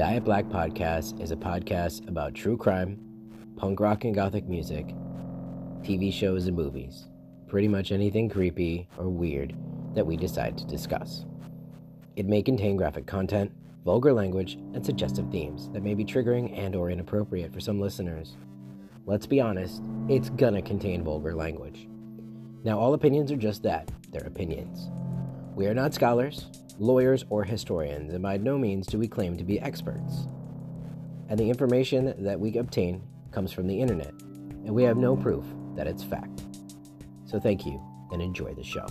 [0.00, 2.98] Diet Black Podcast is a podcast about true crime,
[3.58, 4.86] punk rock and gothic music,
[5.82, 7.08] TV shows and movies,
[7.48, 9.54] pretty much anything creepy or weird
[9.94, 11.26] that we decide to discuss.
[12.16, 13.52] It may contain graphic content,
[13.84, 18.38] vulgar language, and suggestive themes that may be triggering and or inappropriate for some listeners.
[19.04, 21.90] Let's be honest, it's gonna contain vulgar language.
[22.64, 24.88] Now all opinions are just that, they're opinions.
[25.54, 26.46] We are not scholars,
[26.80, 30.26] lawyers, or historians, and by no means do we claim to be experts.
[31.28, 34.12] And the information that we obtain comes from the internet,
[34.64, 35.44] and we have no proof
[35.76, 36.42] that it's fact.
[37.26, 38.86] So thank you and enjoy the show.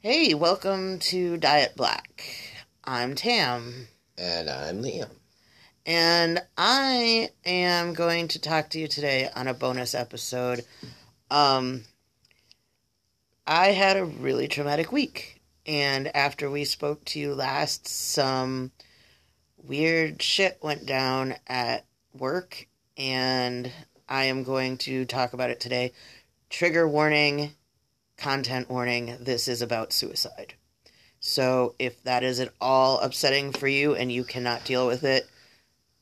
[0.00, 2.24] Hey, welcome to Diet Black.
[2.84, 5.10] I'm Tam, And I'm Liam.
[5.86, 10.64] and I am going to talk to you today on a bonus episode.
[11.32, 11.84] Um,
[13.46, 18.70] I had a really traumatic week, and after we spoke to you last, some
[19.56, 23.72] weird shit went down at work, and
[24.06, 25.92] I am going to talk about it today.
[26.50, 27.52] Trigger warning,
[28.18, 30.52] content warning this is about suicide.
[31.18, 35.26] So if that is at all upsetting for you and you cannot deal with it,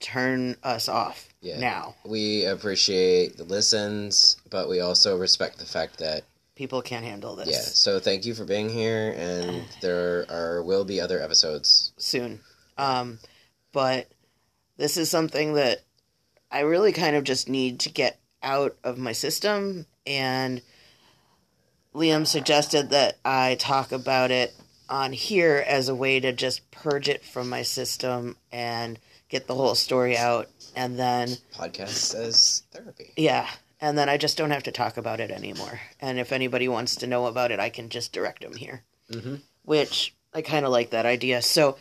[0.00, 1.58] turn us off Yeah.
[1.58, 1.94] now.
[2.04, 6.24] We appreciate the listens, but we also respect the fact that
[6.56, 7.60] People can't handle this yeah.
[7.60, 11.92] So thank you for being here, and there are will be other episodes.
[11.96, 12.40] soon.
[12.76, 13.18] Um,
[13.72, 14.08] but
[14.76, 15.80] this is something that
[16.50, 19.86] I really kind of just need to get out of my system.
[20.06, 20.60] And
[21.94, 24.54] Liam suggested that I talk about it
[24.88, 28.98] on here as a way to just purge it from my system and
[29.30, 30.48] get the whole story out.
[30.76, 33.12] And then Podcast as therapy.
[33.16, 33.48] Yeah,
[33.80, 35.80] and then I just don't have to talk about it anymore.
[36.00, 38.82] And if anybody wants to know about it, I can just direct them here.
[39.10, 39.36] Mm-hmm.
[39.64, 41.42] Which I kind of like that idea.
[41.42, 41.76] So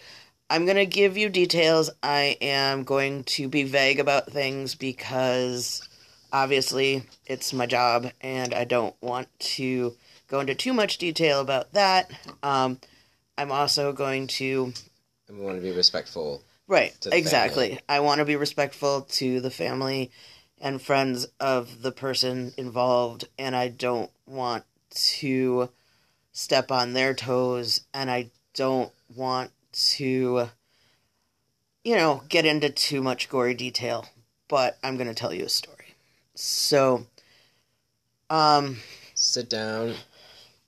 [0.50, 1.90] I'm going to give you details.
[2.02, 5.88] I am going to be vague about things because
[6.34, 9.96] obviously it's my job and I don't want to
[10.28, 12.10] go into too much detail about that.
[12.42, 12.80] Um,
[13.38, 14.74] I'm also going to
[15.28, 16.44] And we want to be respectful.
[16.70, 17.70] Right, exactly.
[17.70, 17.82] family.
[17.90, 20.12] I want to be respectful to the family
[20.62, 25.70] and friends of the person involved, and I don't want to
[26.32, 30.50] step on their toes, and I don't want to,
[31.84, 34.06] you know, get into too much gory detail,
[34.48, 35.96] but I'm going to tell you a story.
[36.36, 37.08] So,
[38.30, 38.78] um,
[39.16, 39.96] Sit down.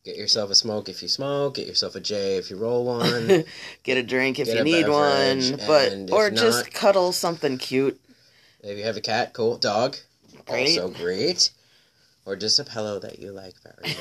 [0.04, 1.56] Get yourself a smoke if you smoke.
[1.56, 3.44] Get yourself a J if you roll one.
[3.84, 8.00] get a drink if you need beverage, one, but or just not- cuddle something cute.
[8.62, 9.58] if you have a cat, cool.
[9.58, 9.98] Dog,
[10.48, 10.78] Great.
[10.80, 11.52] also great.
[12.26, 13.96] Or just a pillow that you like very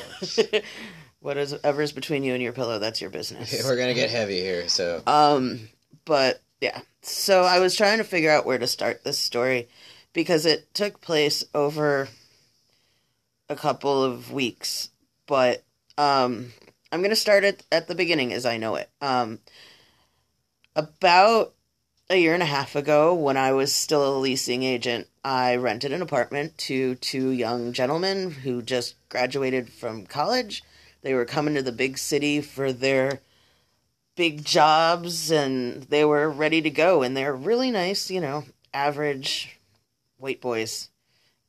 [0.53, 0.63] much.
[1.21, 3.63] Whatever's between you and your pillow, that's your business.
[3.65, 5.69] We're gonna get heavy here, so Um,
[6.05, 6.81] but yeah.
[7.03, 9.69] So I was trying to figure out where to start this story
[10.13, 12.09] because it took place over
[13.49, 14.89] a couple of weeks.
[15.27, 15.63] But
[15.97, 16.51] um,
[16.91, 18.89] I'm going to start it at the beginning as I know it.
[19.01, 19.39] Um,
[20.75, 21.53] about
[22.09, 25.93] a year and a half ago, when I was still a leasing agent, I rented
[25.93, 30.63] an apartment to two young gentlemen who just graduated from college.
[31.01, 33.21] They were coming to the big city for their
[34.15, 38.43] big jobs and they were ready to go and they're really nice, you know,
[38.73, 39.57] average
[40.17, 40.89] white boys.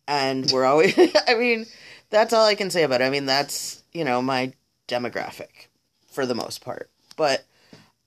[0.06, 0.96] And we're always
[1.28, 1.66] I mean,
[2.10, 3.04] that's all I can say about it.
[3.04, 4.52] I mean, that's, you know, my
[4.88, 5.68] demographic
[6.10, 6.90] for the most part.
[7.16, 7.44] But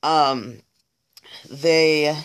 [0.03, 0.59] um
[1.49, 2.17] they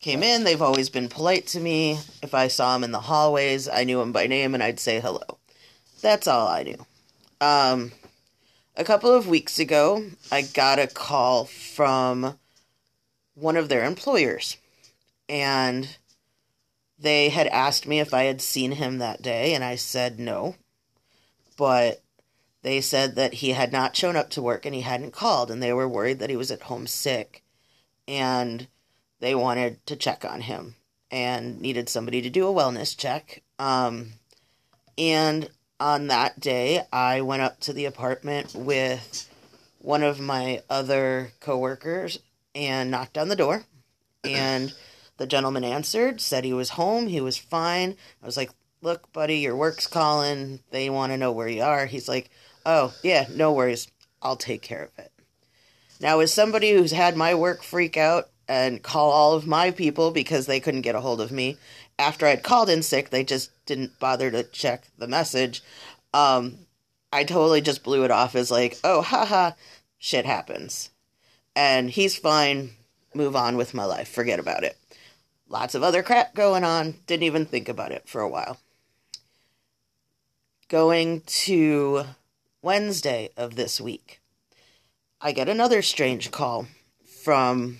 [0.00, 1.98] came in, they've always been polite to me.
[2.22, 5.00] If I saw them in the hallways, I knew them by name and I'd say
[5.00, 5.38] hello.
[6.00, 6.86] That's all I knew.
[7.40, 7.92] Um
[8.76, 12.38] a couple of weeks ago, I got a call from
[13.34, 14.56] one of their employers.
[15.28, 15.96] And
[16.98, 20.56] they had asked me if I had seen him that day, and I said no.
[21.56, 22.02] But
[22.62, 25.62] they said that he had not shown up to work and he hadn't called, and
[25.62, 27.42] they were worried that he was at home sick.
[28.06, 28.66] And
[29.20, 30.74] they wanted to check on him
[31.10, 33.42] and needed somebody to do a wellness check.
[33.58, 34.12] Um,
[34.98, 35.48] and
[35.78, 39.28] on that day, I went up to the apartment with
[39.78, 42.18] one of my other coworkers
[42.54, 43.64] and knocked on the door.
[44.24, 44.74] And
[45.16, 47.96] the gentleman answered, said he was home, he was fine.
[48.22, 48.50] I was like,
[48.82, 50.60] "Look, buddy, your work's calling.
[50.70, 52.30] They want to know where you are." He's like,
[52.70, 53.88] "Oh, yeah, no worries.
[54.22, 55.12] I'll take care of it."
[56.00, 60.10] Now, as somebody who's had my work freak out and call all of my people
[60.10, 61.56] because they couldn't get a hold of me,
[61.98, 65.62] after I'd called in sick, they just didn't bother to check the message.
[66.14, 66.66] Um,
[67.12, 69.52] I totally just blew it off as like, oh, haha,
[69.98, 70.90] shit happens.
[71.54, 72.70] And he's fine.
[73.14, 74.08] Move on with my life.
[74.08, 74.78] Forget about it.
[75.48, 76.94] Lots of other crap going on.
[77.06, 78.58] Didn't even think about it for a while.
[80.68, 82.04] Going to
[82.62, 84.20] Wednesday of this week,
[85.20, 86.66] I get another strange call
[87.04, 87.78] from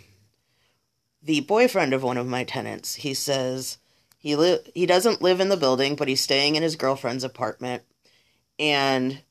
[1.23, 2.97] the boyfriend of one of my tenants.
[2.97, 3.79] He says
[4.19, 7.83] he li- he doesn't live in the building, but he's staying in his girlfriend's apartment
[8.59, 9.23] and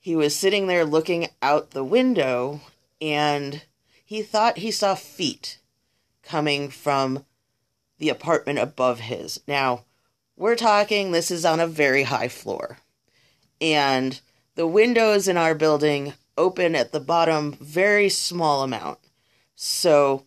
[0.00, 2.60] he was sitting there looking out the window
[3.00, 3.62] and
[4.04, 5.58] he thought he saw feet
[6.22, 7.24] coming from
[7.98, 9.40] the apartment above his.
[9.46, 9.84] Now,
[10.36, 12.78] we're talking this is on a very high floor.
[13.60, 14.20] And
[14.54, 18.98] the windows in our building open at the bottom very small amount.
[19.54, 20.26] So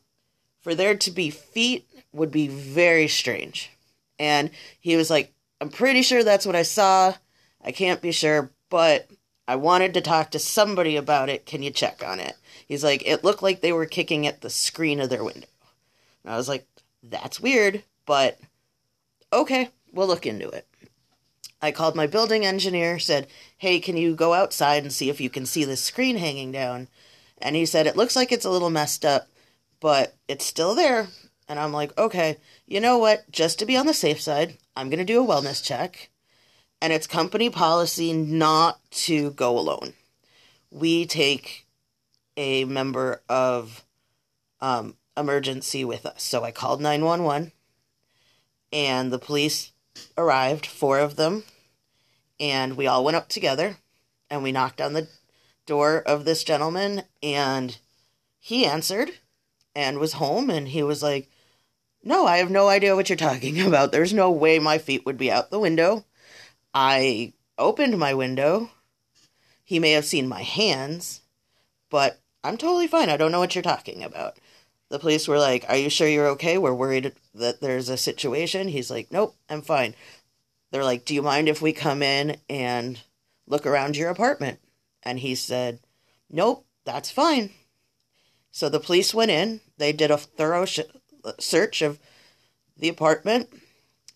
[0.62, 3.71] for there to be feet would be very strange.
[4.19, 7.13] And he was like, I'm pretty sure that's what I saw.
[7.63, 9.09] I can't be sure, but
[9.47, 11.45] I wanted to talk to somebody about it.
[11.45, 12.35] Can you check on it?
[12.68, 15.47] He's like, it looked like they were kicking at the screen of their window.
[16.24, 16.68] And I was like,
[17.01, 18.38] that's weird, but
[19.31, 20.68] okay, we'll look into it.
[21.62, 23.27] I called my building engineer, said,
[23.57, 26.88] hey, can you go outside and see if you can see the screen hanging down?
[27.39, 29.27] And he said, it looks like it's a little messed up,
[29.80, 31.07] but it's still there.
[31.48, 33.30] And I'm like, okay, you know what?
[33.31, 36.09] Just to be on the safe side, I'm going to do a wellness check.
[36.81, 39.94] And it's company policy not to go alone.
[40.69, 41.65] We take
[42.36, 43.83] a member of
[44.62, 46.21] um, emergency with us.
[46.21, 47.51] So I called 911
[48.71, 49.71] and the police
[50.18, 51.44] arrived, four of them,
[52.40, 53.78] and we all went up together
[54.30, 55.08] and we knocked on the
[55.66, 57.78] door of this gentleman and
[58.40, 59.12] he answered
[59.76, 61.30] and was home and he was like,
[62.04, 63.92] No, I have no idea what you're talking about.
[63.92, 66.06] There's no way my feet would be out the window.
[66.74, 68.72] I opened my window.
[69.64, 71.22] He may have seen my hands,
[71.90, 73.10] but I'm totally fine.
[73.10, 74.38] I don't know what you're talking about.
[74.90, 76.58] The police were like, Are you sure you're okay?
[76.58, 78.68] We're worried that there's a situation.
[78.68, 79.95] He's like, Nope, I'm fine.
[80.72, 83.00] They're like, Do you mind if we come in and
[83.48, 84.60] look around your apartment?
[85.04, 85.80] And he said,
[86.30, 87.51] Nope, that's fine.
[88.51, 89.62] So the police went in.
[89.78, 90.80] They did a thorough sh-
[91.39, 92.00] search of
[92.78, 93.50] the apartment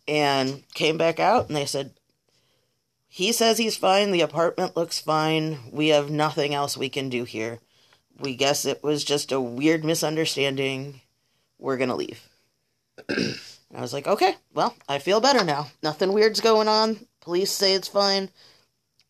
[0.08, 1.94] and came back out and they said,
[3.08, 4.12] He says he's fine.
[4.12, 5.60] The apartment looks fine.
[5.72, 7.60] We have nothing else we can do here.
[8.20, 11.02] We guess it was just a weird misunderstanding.
[11.58, 12.28] We're going to leave.
[13.18, 15.68] And I was like, Okay, well, I feel better now.
[15.84, 17.00] Nothing weird's going on.
[17.22, 18.30] Police say it's fine.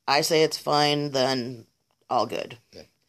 [0.08, 1.66] I say it's fine, then
[2.10, 2.58] all good.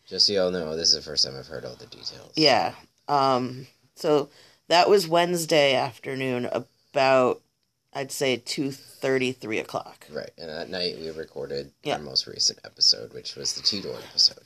[0.06, 2.32] Just so y'all know, this is the first time I've heard all the details.
[2.36, 2.74] Yeah.
[3.08, 3.66] Um,
[3.96, 4.28] so
[4.68, 7.40] that was Wednesday afternoon, about
[7.94, 10.06] I'd say two thirty, three o'clock.
[10.10, 11.94] Right, and that night we recorded Yeah.
[11.96, 14.44] our most recent episode, which was the T-Door episode.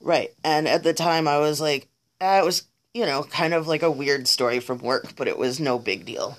[0.00, 0.30] Right.
[0.42, 1.86] And at the time, I was like,
[2.20, 5.38] ah, it was you know kind of like a weird story from work, but it
[5.38, 6.38] was no big deal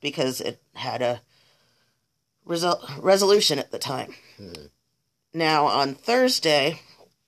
[0.00, 1.20] because it had a
[2.46, 4.14] resol- resolution at the time.
[5.34, 6.80] Now on Thursday,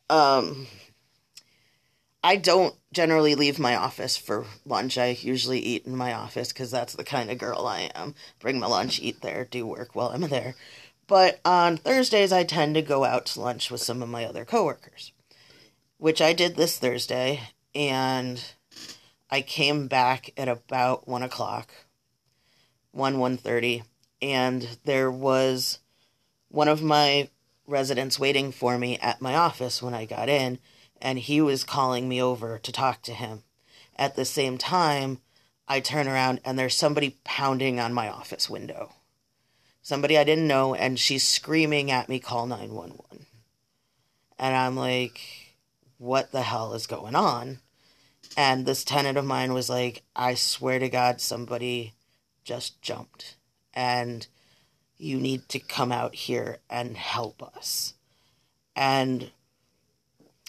[0.08, 0.66] um,
[2.22, 4.98] I don't generally leave my office for lunch.
[4.98, 8.14] I usually eat in my office because that's the kind of girl I am.
[8.40, 10.54] Bring my lunch, eat there, do work while I'm there.
[11.06, 14.44] But on Thursdays, I tend to go out to lunch with some of my other
[14.44, 15.12] coworkers,
[15.98, 17.40] which I did this Thursday,
[17.74, 18.42] and
[19.30, 21.72] I came back at about one o'clock,
[22.90, 23.84] one one thirty,
[24.20, 25.78] and there was
[26.48, 27.30] one of my
[27.66, 30.58] residents waiting for me at my office when I got in,
[31.00, 33.44] and he was calling me over to talk to him.
[33.96, 35.20] At the same time,
[35.68, 38.94] I turn around and there's somebody pounding on my office window.
[39.82, 43.26] Somebody I didn't know, and she's screaming at me, call 911.
[44.38, 45.20] And I'm like,
[45.98, 47.60] what the hell is going on?
[48.36, 51.94] And this tenant of mine was like, I swear to God, somebody
[52.44, 53.36] just jumped.
[53.74, 54.26] And
[54.96, 57.94] you need to come out here and help us.
[58.76, 59.30] And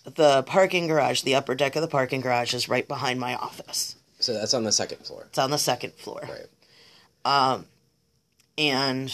[0.04, 3.96] the parking garage, the upper deck of the parking garage, is right behind my office.
[4.20, 5.26] So that's on the second floor.
[5.28, 6.22] It's on the second floor.
[6.24, 6.48] Right.
[7.24, 7.66] Um,
[8.58, 9.14] and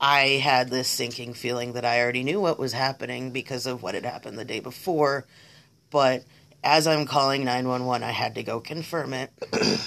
[0.00, 3.94] I had this sinking feeling that I already knew what was happening because of what
[3.94, 5.26] had happened the day before.
[5.90, 6.24] But
[6.62, 9.30] as I'm calling 911, I had to go confirm it.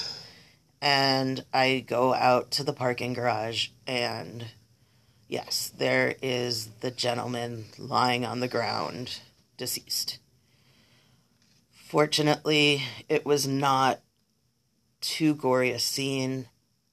[0.82, 4.46] and I go out to the parking garage, and
[5.28, 9.20] yes, there is the gentleman lying on the ground,
[9.58, 10.20] deceased.
[11.72, 14.00] Fortunately, it was not
[15.02, 16.48] too gory a scene,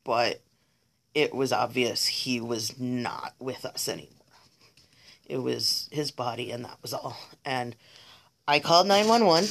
[0.04, 0.40] but
[1.14, 4.10] it was obvious he was not with us anymore.
[5.26, 7.16] it was his body, and that was all.
[7.44, 7.76] And
[8.48, 9.48] I called 911,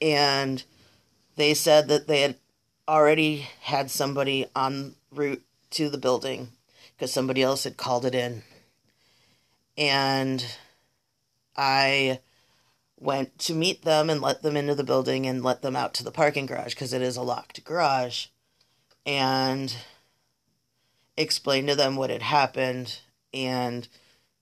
[0.00, 0.64] and
[1.36, 2.36] they said that they had
[2.88, 6.48] already had somebody en route to the building
[6.96, 8.42] because somebody else had called it in.
[9.76, 10.44] And
[11.54, 12.20] I
[12.98, 16.04] went to meet them and let them into the building and let them out to
[16.04, 18.26] the parking garage because it is a locked garage
[19.04, 19.76] and
[21.16, 23.00] explained to them what had happened
[23.34, 23.86] and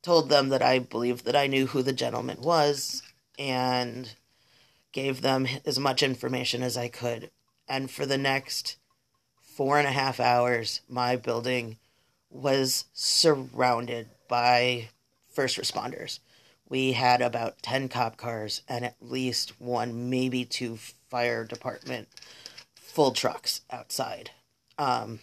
[0.02, 3.02] told them that I believed that I knew who the gentleman was
[3.38, 4.14] and
[4.92, 7.30] gave them as much information as I could.
[7.68, 8.76] And for the next
[9.42, 11.78] four and a half hours, my building
[12.30, 14.88] was surrounded by
[15.28, 16.18] first responders.
[16.68, 20.78] We had about 10 cop cars and at least one, maybe two
[21.08, 22.08] fire department
[22.74, 24.30] full trucks outside.
[24.78, 25.20] Um,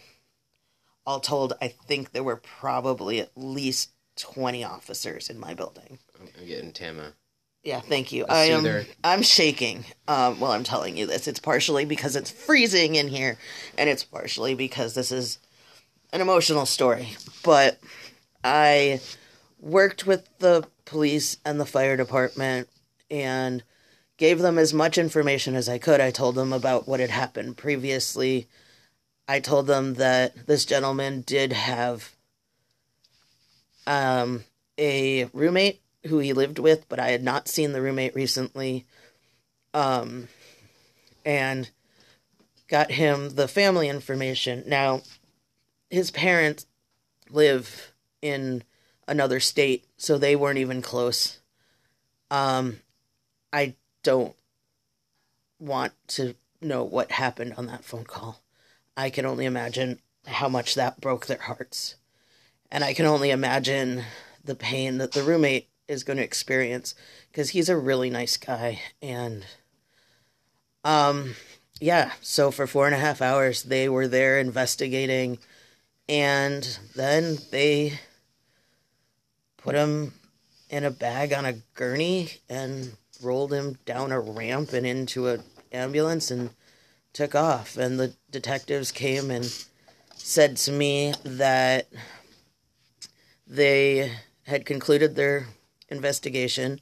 [1.06, 5.98] all told, I think there were probably at least 20 officers in my building.
[6.18, 7.12] I'm getting Tama.
[7.64, 8.26] Yeah, thank you.
[8.28, 8.84] I am.
[9.02, 9.86] I'm shaking.
[10.06, 11.26] Um, while I'm telling you this.
[11.26, 13.38] It's partially because it's freezing in here,
[13.78, 15.38] and it's partially because this is
[16.12, 17.16] an emotional story.
[17.42, 17.80] But
[18.44, 19.00] I
[19.58, 22.68] worked with the police and the fire department
[23.10, 23.62] and
[24.18, 26.00] gave them as much information as I could.
[26.00, 28.46] I told them about what had happened previously.
[29.26, 32.14] I told them that this gentleman did have
[33.86, 34.44] um,
[34.78, 38.86] a roommate who he lived with, but I had not seen the roommate recently.
[39.72, 40.28] Um,
[41.24, 41.70] and
[42.68, 44.64] got him the family information.
[44.66, 45.02] Now,
[45.90, 46.66] his parents
[47.30, 47.92] live
[48.22, 48.62] in
[49.06, 51.40] another state, so they weren't even close.
[52.30, 52.80] Um,
[53.52, 54.34] I don't
[55.58, 58.42] want to know what happened on that phone call.
[58.96, 61.96] I can only imagine how much that broke their hearts.
[62.70, 64.04] And I can only imagine
[64.42, 66.94] the pain that the roommate is going to experience
[67.30, 68.80] because he's a really nice guy.
[69.02, 69.44] And,
[70.84, 71.34] um,
[71.80, 75.38] yeah, so for four and a half hours, they were there investigating.
[76.08, 77.98] And then they
[79.56, 80.12] put him
[80.70, 85.42] in a bag on a gurney and rolled him down a ramp and into an
[85.72, 86.50] ambulance and
[87.12, 87.76] took off.
[87.76, 89.44] And the detectives came and
[90.16, 91.88] said to me that
[93.46, 94.12] they
[94.46, 95.46] had concluded their
[95.88, 96.80] investigation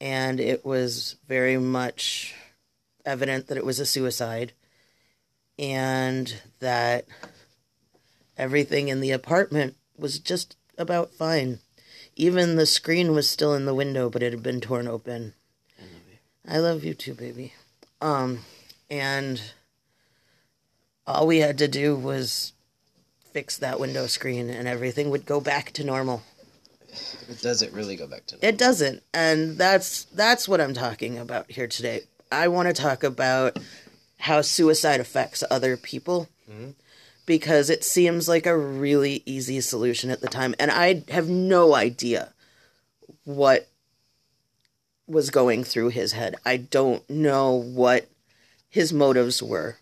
[0.00, 2.34] and it was very much
[3.04, 4.52] evident that it was a suicide
[5.58, 7.06] and that
[8.36, 11.60] everything in the apartment was just about fine.
[12.16, 15.34] Even the screen was still in the window, but it had been torn open.
[16.46, 17.54] I love you too, baby.
[18.00, 18.40] Um,
[18.90, 19.40] and
[21.06, 22.52] all we had to do was
[23.32, 26.22] fix that window screen, and everything would go back to normal.
[27.40, 31.50] Does it really go back to It doesn't, and that's that's what I'm talking about
[31.50, 32.02] here today.
[32.30, 33.58] I want to talk about
[34.18, 36.70] how suicide affects other people mm-hmm.
[37.26, 41.74] because it seems like a really easy solution at the time, and I have no
[41.74, 42.32] idea
[43.24, 43.68] what
[45.06, 46.36] was going through his head.
[46.44, 48.08] I don't know what
[48.68, 49.76] his motives were.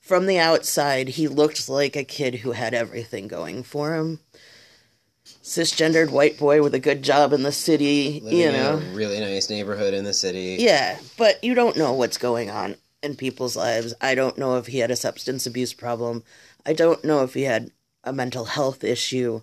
[0.00, 4.20] From the outside, he looked like a kid who had everything going for him.
[5.42, 8.78] Cisgendered white boy with a good job in the city, living you know.
[8.78, 10.56] in a really nice neighborhood in the city?
[10.60, 13.94] Yeah, but you don't know what's going on in people's lives.
[14.00, 16.24] I don't know if he had a substance abuse problem.
[16.66, 17.70] I don't know if he had
[18.04, 19.40] a mental health issue.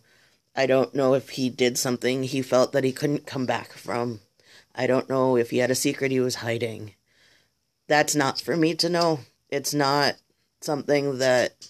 [0.56, 4.20] I don't know if he did something he felt that he couldn't come back from.
[4.76, 6.94] I don't know if he had a secret he was hiding.
[7.88, 9.20] That's not for me to know.
[9.50, 10.16] It's not
[10.62, 11.70] something that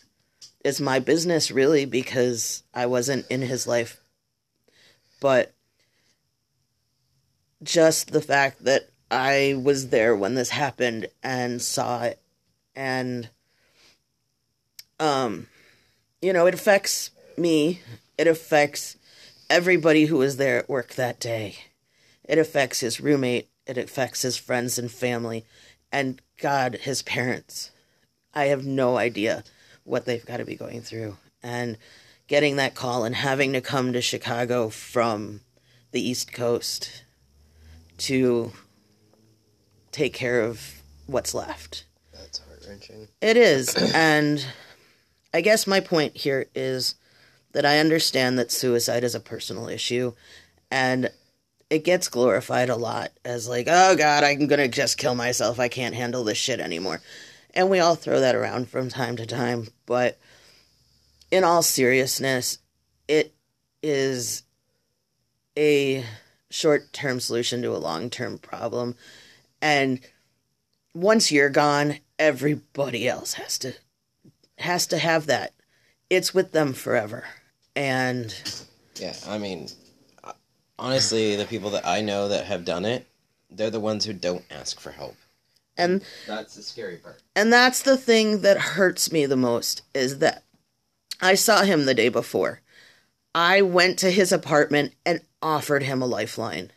[0.64, 4.02] is my business, really, because I wasn't in his life.
[5.20, 5.54] But
[7.64, 12.22] just the fact that I was there when this happened and saw it.
[12.76, 13.30] And
[15.00, 15.48] um
[16.22, 17.82] you know it affects me.
[18.18, 18.98] It affects
[19.50, 21.56] everybody who was there at work that day.
[22.24, 23.50] It affects his roommate.
[23.66, 25.46] It affects his friends and family.
[25.92, 27.72] And god his parents.
[28.34, 29.44] I have no idea
[29.84, 31.18] what they've got to be going through.
[31.42, 31.78] And
[32.28, 35.42] getting that call and having to come to chicago from
[35.92, 37.04] the east coast
[37.98, 38.52] to
[39.92, 41.86] take care of what's left.
[42.14, 43.08] That's heart wrenching.
[43.22, 43.74] It is.
[43.94, 44.46] and
[45.34, 46.96] I guess my point here is
[47.54, 50.14] that I understand that suicide is a personal issue
[50.70, 51.10] and
[51.70, 55.60] it gets glorified a lot as like, oh God, I'm going to just kill myself.
[55.60, 57.02] I can't handle this shit anymore.
[57.54, 59.68] And we all throw that around from time to time.
[59.86, 60.18] But
[61.32, 62.60] in all seriousness,
[63.08, 63.34] it
[63.84, 64.44] is
[65.58, 66.04] a
[66.50, 68.96] short term solution to a long term problem.
[69.62, 70.00] And
[70.94, 73.74] once you're gone, everybody else has to
[74.58, 75.54] has to have that.
[76.10, 77.26] It's with them forever.
[77.76, 78.34] And
[79.00, 79.68] Yeah, I mean,
[80.80, 83.08] honestly, the people that I know that have done it,
[83.52, 85.16] they're the ones who don't ask for help.
[85.78, 87.22] and That's the scary part.
[87.36, 90.44] and that's the thing that hurts me the most is that
[91.22, 92.62] I saw him the day before.
[93.34, 96.72] I went to his apartment and offered him a lifeline.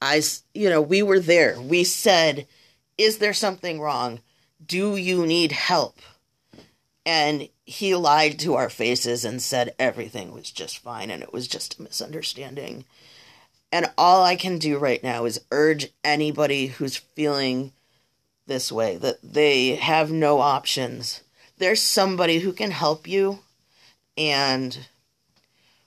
[0.00, 0.22] I,
[0.52, 1.60] you know, we were there.
[1.60, 2.46] We said,
[2.98, 4.20] Is there something wrong?
[4.64, 5.98] Do you need help?
[7.06, 11.48] And he lied to our faces and said everything was just fine and it was
[11.48, 12.84] just a misunderstanding.
[13.72, 17.72] And all I can do right now is urge anybody who's feeling
[18.46, 21.22] this way that they have no options.
[21.58, 23.40] There's somebody who can help you,
[24.30, 24.78] and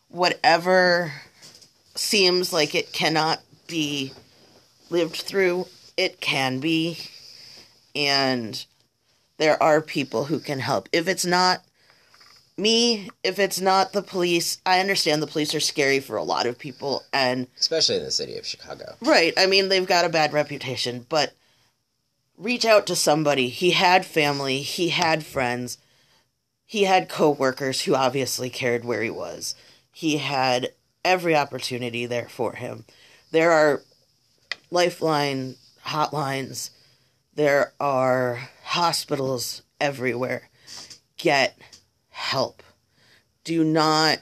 [0.10, 1.14] whatever
[1.96, 4.12] seems like it cannot be
[4.90, 6.98] lived through, it can be.
[7.96, 8.66] And
[9.38, 10.90] there are people who can help.
[10.92, 11.64] If it's not
[12.58, 16.46] me, if it's not the police, I understand the police are scary for a lot
[16.46, 18.96] of people, and Especially in the city of Chicago.
[19.02, 19.34] Right.
[19.38, 21.34] I mean, they've got a bad reputation, but
[22.38, 23.50] reach out to somebody.
[23.50, 25.78] He had family, he had friends,
[26.66, 29.56] he had coworkers who obviously cared where he was.
[29.92, 30.70] He had
[31.04, 32.86] every opportunity there for him.
[33.32, 33.82] There are
[34.72, 35.56] lifeline
[35.86, 36.72] hotlines.
[37.36, 40.50] There are hospitals everywhere.
[41.18, 41.58] Get
[42.10, 42.64] help.
[43.44, 44.20] Do not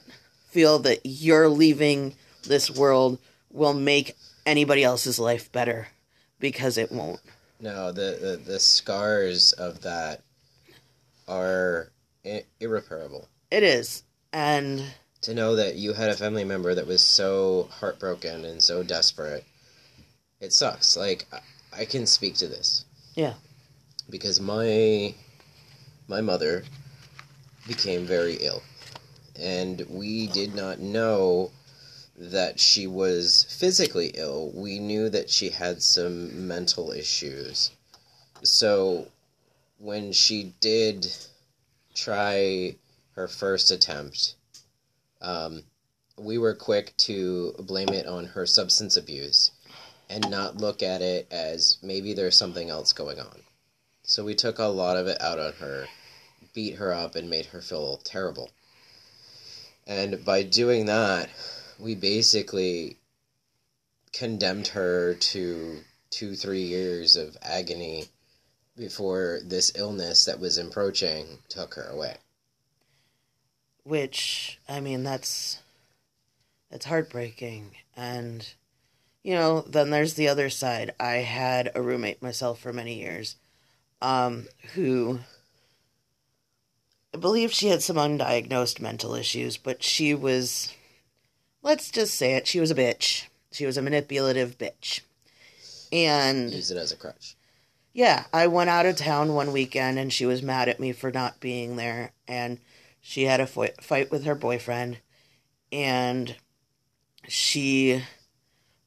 [0.49, 3.19] feel that you're leaving this world
[3.49, 5.87] will make anybody else's life better
[6.39, 7.21] because it won't.
[7.61, 10.21] No, the, the, the scars of that
[11.27, 11.92] are
[12.25, 13.27] I- irreparable.
[13.51, 14.03] It is.
[14.31, 14.83] And
[15.21, 19.45] To know that you had a family member that was so heartbroken and so desperate,
[20.39, 20.97] it sucks.
[20.97, 21.41] Like, I-
[21.81, 22.85] I can speak to this.
[23.15, 23.35] Yeah.
[24.09, 25.15] Because my
[26.07, 26.65] my mother
[27.67, 28.61] became very ill.
[29.35, 31.51] And we did not know
[32.17, 34.51] that she was physically ill.
[34.53, 37.71] We knew that she had some mental issues.
[38.43, 39.07] So
[39.79, 41.07] when she did
[41.93, 42.75] try
[43.15, 44.35] her first attempt,
[45.21, 45.63] um,
[46.17, 49.51] we were quick to blame it on her substance abuse
[50.09, 53.41] and not look at it as maybe there's something else going on.
[54.03, 55.87] So we took a lot of it out on her,
[56.53, 58.51] beat her up, and made her feel terrible.
[59.87, 61.29] And by doing that,
[61.79, 62.97] we basically
[64.11, 65.79] condemned her to
[66.09, 68.05] two, three years of agony
[68.77, 72.15] before this illness that was approaching took her away.
[73.83, 75.59] which I mean that's
[76.71, 78.47] that's heartbreaking and
[79.21, 80.93] you know then there's the other side.
[80.99, 83.35] I had a roommate myself for many years
[84.01, 85.19] um who
[87.13, 90.73] I believe she had some undiagnosed mental issues, but she was
[91.61, 93.25] let's just say it, she was a bitch.
[93.51, 95.01] She was a manipulative bitch.
[95.91, 97.35] And Use it as a crutch.
[97.93, 101.11] Yeah, I went out of town one weekend and she was mad at me for
[101.11, 102.11] not being there.
[102.27, 102.59] And
[102.99, 104.97] she had a fo- fight with her boyfriend.
[105.71, 106.35] And
[107.27, 108.03] she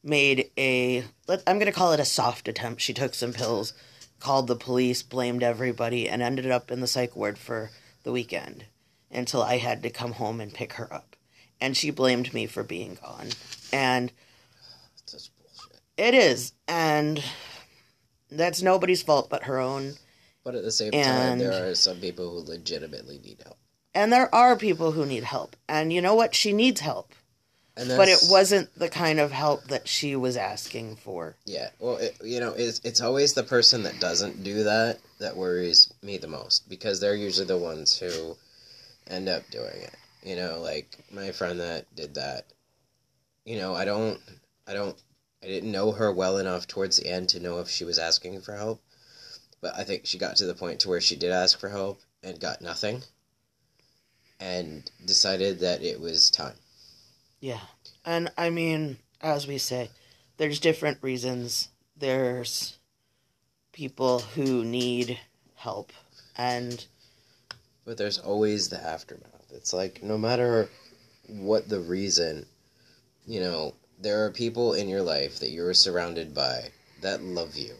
[0.03, 2.81] made a, let, I'm going to call it a soft attempt.
[2.81, 3.73] She took some pills,
[4.19, 7.71] called the police, blamed everybody, and ended up in the psych ward for
[8.03, 8.65] the weekend
[9.09, 11.15] until I had to come home and pick her up.
[11.61, 13.29] And she blamed me for being gone.
[13.71, 14.11] And
[15.05, 15.81] Such bullshit.
[15.97, 16.53] it is.
[16.67, 17.23] And
[18.29, 19.93] that's nobody's fault but her own.
[20.43, 23.57] But at the same time, there are some people who legitimately need help.
[23.93, 25.55] And there are people who need help.
[25.67, 26.35] And you know what?
[26.35, 27.13] She needs help.
[27.75, 31.35] And But it wasn't the kind of help that she was asking for.
[31.45, 35.37] Yeah, well, it, you know, it's it's always the person that doesn't do that that
[35.37, 38.35] worries me the most because they're usually the ones who
[39.07, 39.95] end up doing it.
[40.23, 42.45] You know, like my friend that did that.
[43.45, 44.19] You know, I don't,
[44.67, 44.97] I don't,
[45.43, 48.41] I didn't know her well enough towards the end to know if she was asking
[48.41, 48.81] for help,
[49.61, 52.01] but I think she got to the point to where she did ask for help
[52.23, 53.03] and got nothing,
[54.39, 56.55] and decided that it was time.
[57.39, 57.59] Yeah.
[58.03, 59.89] And I mean, as we say,
[60.37, 61.69] there's different reasons.
[61.95, 62.77] There's
[63.73, 65.19] people who need
[65.55, 65.91] help.
[66.35, 66.85] And
[67.85, 69.51] But there's always the aftermath.
[69.53, 70.69] It's like no matter
[71.27, 72.45] what the reason,
[73.25, 77.73] you know, there are people in your life that you're surrounded by that love you.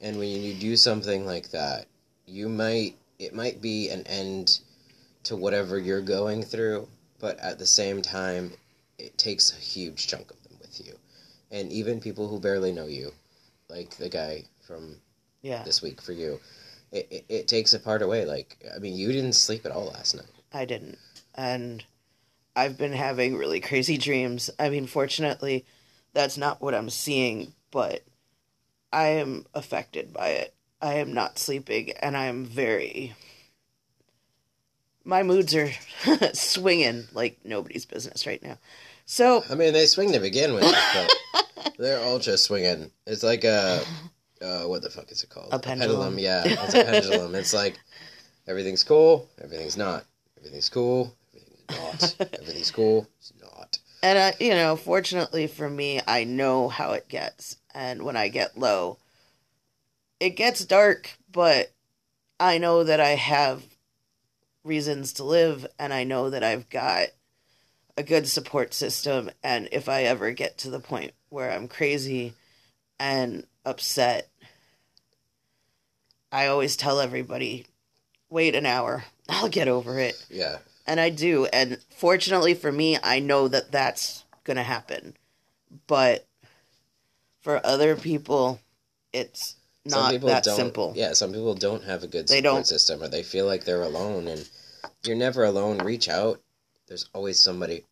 [0.00, 1.86] And when you do something like that,
[2.26, 4.60] you might it might be an end
[5.24, 6.88] to whatever you're going through,
[7.18, 8.52] but at the same time
[8.98, 10.94] it takes a huge chunk of them with you.
[11.50, 13.12] And even people who barely know you,
[13.68, 14.96] like the guy from
[15.42, 16.40] Yeah, this week for you,
[16.92, 18.24] it, it, it takes a part away.
[18.24, 20.26] Like, I mean, you didn't sleep at all last night.
[20.52, 20.98] I didn't.
[21.34, 21.84] And
[22.60, 24.50] I've been having really crazy dreams.
[24.58, 25.64] I mean, fortunately,
[26.12, 28.04] that's not what I'm seeing, but
[28.92, 30.54] I am affected by it.
[30.82, 33.14] I am not sleeping, and I am very.
[35.04, 35.70] My moods are
[36.34, 38.58] swinging like nobody's business right now.
[39.06, 40.70] So, I mean, they swing to begin with,
[41.32, 42.90] but they're ultra swinging.
[43.06, 43.82] It's like a,
[44.42, 45.48] uh, what the fuck is it called?
[45.52, 46.18] A pendulum.
[46.18, 47.34] Yeah, it's a pendulum.
[47.36, 47.80] It's like
[48.46, 50.04] everything's cool, everything's not.
[50.36, 51.14] Everything's cool,
[51.70, 52.16] not.
[52.32, 53.78] everything's cool, it's not.
[54.02, 57.56] and I, you know, fortunately for me, I know how it gets.
[57.74, 58.98] And when I get low,
[60.18, 61.72] it gets dark, but
[62.38, 63.62] I know that I have
[64.64, 67.08] reasons to live and I know that I've got
[67.96, 72.34] a good support system and if I ever get to the point where I'm crazy
[72.98, 74.28] and upset
[76.30, 77.66] I always tell everybody
[78.28, 80.58] wait an hour I'll get over it Yeah.
[80.90, 85.14] And I do and fortunately for me I know that that's going to happen
[85.86, 86.26] but
[87.40, 88.60] for other people
[89.12, 89.56] it's
[89.88, 92.56] Some not people that don't, simple Yeah, some people don't have a good They support
[92.56, 92.66] don't.
[92.66, 94.48] system or they feel like they're alone and
[95.04, 95.78] you're never alone.
[95.78, 96.40] Reach out.
[96.86, 97.84] There's always somebody.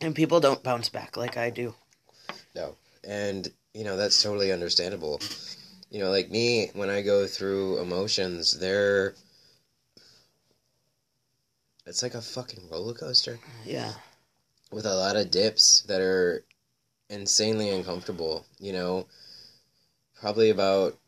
[0.00, 1.74] and people don't bounce back like I do
[2.54, 2.76] No.
[3.04, 5.20] And, you know, that's totally understandable.
[5.90, 9.14] You know, like me, when I go through emotions, they're.
[11.86, 13.92] It's like a fucking roller coaster yeah
[14.70, 16.44] with a lot of dips that are
[17.08, 18.46] insanely uncomfortable.
[18.58, 19.06] You know,
[20.20, 20.98] probably about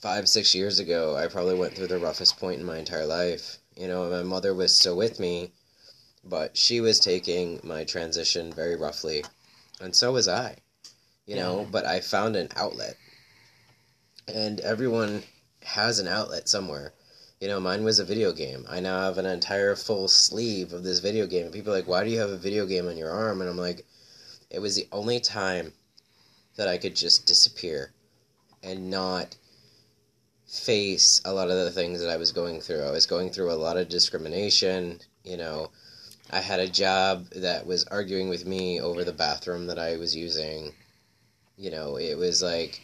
[0.00, 3.58] five, six years ago, I probably went through the roughest point in my entire life.
[3.76, 5.52] You know, my mother was still with me,
[6.24, 9.24] but she was taking my transition very roughly,
[9.80, 10.58] and so was I.
[11.24, 12.96] You know, but I found an outlet,
[14.26, 15.22] and everyone
[15.62, 16.92] has an outlet somewhere.
[17.42, 18.64] You know, mine was a video game.
[18.70, 21.46] I now have an entire full sleeve of this video game.
[21.46, 23.40] And people are like, why do you have a video game on your arm?
[23.40, 23.84] And I'm like,
[24.48, 25.72] it was the only time
[26.54, 27.90] that I could just disappear
[28.62, 29.34] and not
[30.46, 32.84] face a lot of the things that I was going through.
[32.84, 35.00] I was going through a lot of discrimination.
[35.24, 35.72] You know,
[36.30, 40.14] I had a job that was arguing with me over the bathroom that I was
[40.14, 40.74] using.
[41.56, 42.80] You know, it was like,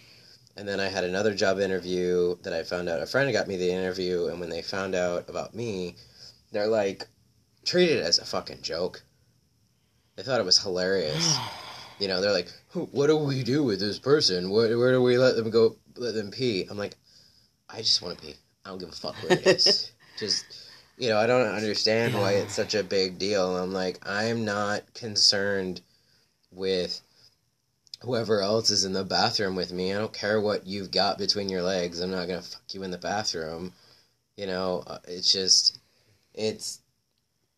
[0.58, 3.56] and then I had another job interview that I found out a friend got me
[3.56, 5.94] the interview, and when they found out about me,
[6.50, 7.06] they're like,
[7.64, 9.04] treat it as a fucking joke.
[10.16, 11.38] They thought it was hilarious.
[12.00, 12.52] You know, they're like,
[12.92, 14.50] "What do we do with this person?
[14.50, 15.78] Where, where do we let them go?
[15.96, 16.94] Let them pee?" I'm like,
[17.68, 18.36] "I just want to pee.
[18.64, 19.90] I don't give a fuck where it is.
[20.16, 20.44] just,
[20.96, 24.94] you know, I don't understand why it's such a big deal." I'm like, I'm not
[24.94, 25.80] concerned
[26.52, 27.00] with
[28.02, 29.92] whoever else is in the bathroom with me.
[29.92, 32.00] I don't care what you've got between your legs.
[32.00, 33.72] I'm not gonna fuck you in the bathroom.
[34.36, 35.78] You know, uh, it's just,
[36.34, 36.80] it's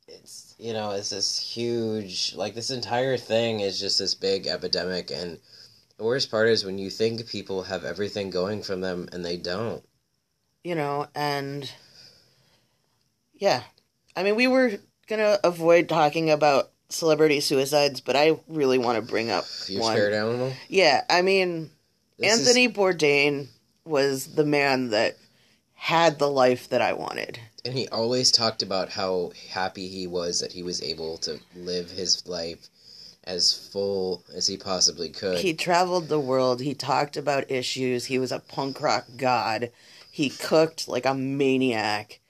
[0.08, 5.12] it's you know it's this huge like this entire thing is just this big epidemic
[5.12, 5.38] and
[5.98, 9.36] the worst part is when you think people have everything going from them and they
[9.36, 9.84] don't
[10.62, 11.70] you know, and
[13.34, 13.62] yeah.
[14.16, 14.72] I mean, we were
[15.08, 19.94] to avoid talking about celebrity suicides, but I really want to bring up you one.
[19.94, 21.70] spirit animal Yeah, I mean,
[22.18, 23.48] This is- Anthony Bourdain
[23.84, 25.16] was the man that
[25.74, 27.38] had the life that I wanted.
[27.64, 31.90] and he always talked about how happy he was that he was able to live
[31.90, 32.68] his life
[33.24, 36.60] as full as he possibly could He traveled the world.
[36.62, 38.06] He talked about issues.
[38.06, 39.70] He was a punk rock god.
[40.10, 42.20] He cooked like a maniac.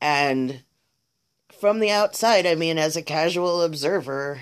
[0.00, 0.62] And
[1.66, 4.38] from the outside, I mean, as a casual observer,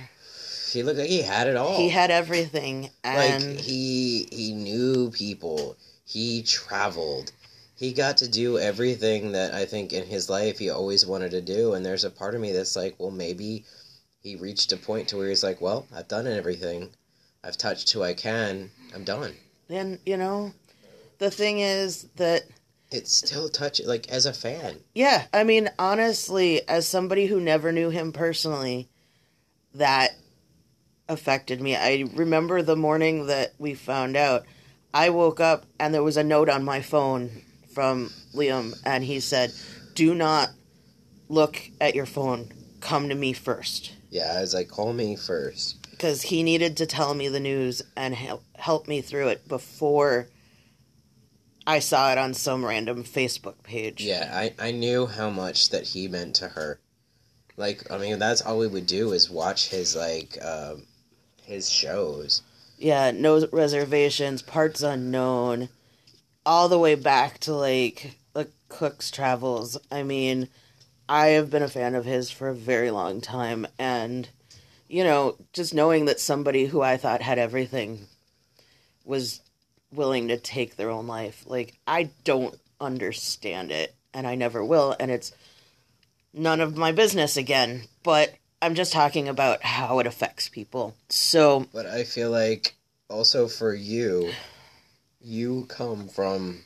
[0.71, 1.75] he looked like he had it all.
[1.75, 2.91] he had everything.
[3.03, 5.79] And like he he knew people.
[6.05, 7.33] He traveled.
[7.77, 11.41] He got to do everything that i think in his life he always wanted to
[11.41, 13.65] do and there's a part of me that's like well maybe
[14.21, 16.91] he reached a point to where he's like well i've done everything.
[17.43, 18.71] I've touched who i can.
[18.95, 19.33] I'm done.
[19.69, 20.53] Then, you know,
[21.19, 22.43] the thing is that
[22.91, 27.73] it's still touches like as a fan Yeah, I mean, honestly, as somebody who never
[27.73, 28.89] knew him personally,
[29.75, 30.11] that
[31.09, 31.77] affected me.
[31.77, 34.45] I remember the morning that we found out,
[34.93, 37.43] I woke up and there was a note on my phone
[37.75, 39.53] from Liam, and he said,
[39.95, 40.51] Do not
[41.29, 42.51] look at your phone.
[42.81, 43.93] Come to me first.
[44.11, 47.41] yeah as i was like call me first Because he needed to tell me the
[47.41, 50.29] news and help, help me through it before
[51.67, 54.03] I saw it on some random Facebook page.
[54.03, 56.79] Yeah, I, I knew how much that he meant to her.
[57.57, 60.87] Like, I mean, that's all we would do is watch his, like, um,
[61.43, 62.43] his shows.
[62.79, 65.69] Yeah, no reservations, parts unknown,
[66.45, 69.79] all the way back to like the Cook's Travels.
[69.91, 70.49] I mean,
[71.09, 74.29] I have been a fan of his for a very long time, and
[74.89, 78.07] you know, just knowing that somebody who I thought had everything
[79.05, 79.41] was
[79.95, 84.95] willing to take their own life, like I don't understand it, and I never will,
[84.99, 85.33] and it's
[86.33, 87.83] none of my business again.
[88.03, 90.95] But I'm just talking about how it affects people.
[91.09, 92.77] So But I feel like
[93.09, 94.31] also for you,
[95.21, 96.63] you come from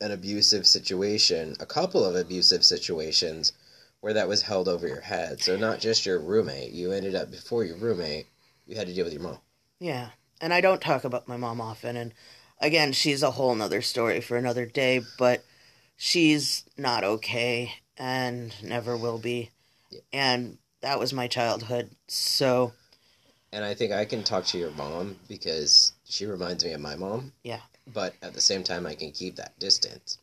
[0.00, 3.52] an abusive situation, a couple of abusive situations
[4.00, 5.42] where that was held over your head.
[5.42, 8.26] So not just your roommate, you ended up before your roommate,
[8.66, 9.38] you had to deal with your mom.
[9.80, 10.10] Yeah.
[10.40, 11.96] And I don't talk about my mom often.
[11.96, 12.12] And
[12.60, 15.44] again, she's a whole nother story for another day, but
[15.96, 19.50] she's not okay and never will be.
[19.90, 20.00] Yeah.
[20.12, 21.90] And that was my childhood.
[22.08, 22.72] So,
[23.52, 26.96] And I think I can talk to your mom because she reminds me of my
[26.96, 27.32] mom.
[27.42, 27.60] Yeah.
[27.86, 30.18] But at the same time, I can keep that distance.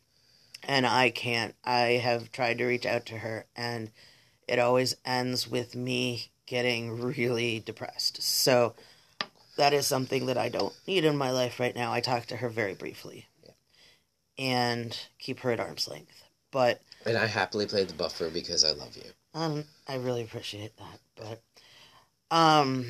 [0.62, 1.54] and I can't.
[1.64, 3.90] I have tried to reach out to her, and
[4.48, 8.22] it always ends with me getting really depressed.
[8.22, 8.74] So,
[9.56, 11.92] that is something that I don't need in my life right now.
[11.92, 13.26] I talk to her very briefly
[14.38, 16.24] and keep her at arm's length.
[16.50, 19.10] But And I happily played the buffer because I love you.
[19.34, 22.86] Um, I really appreciate that, but um,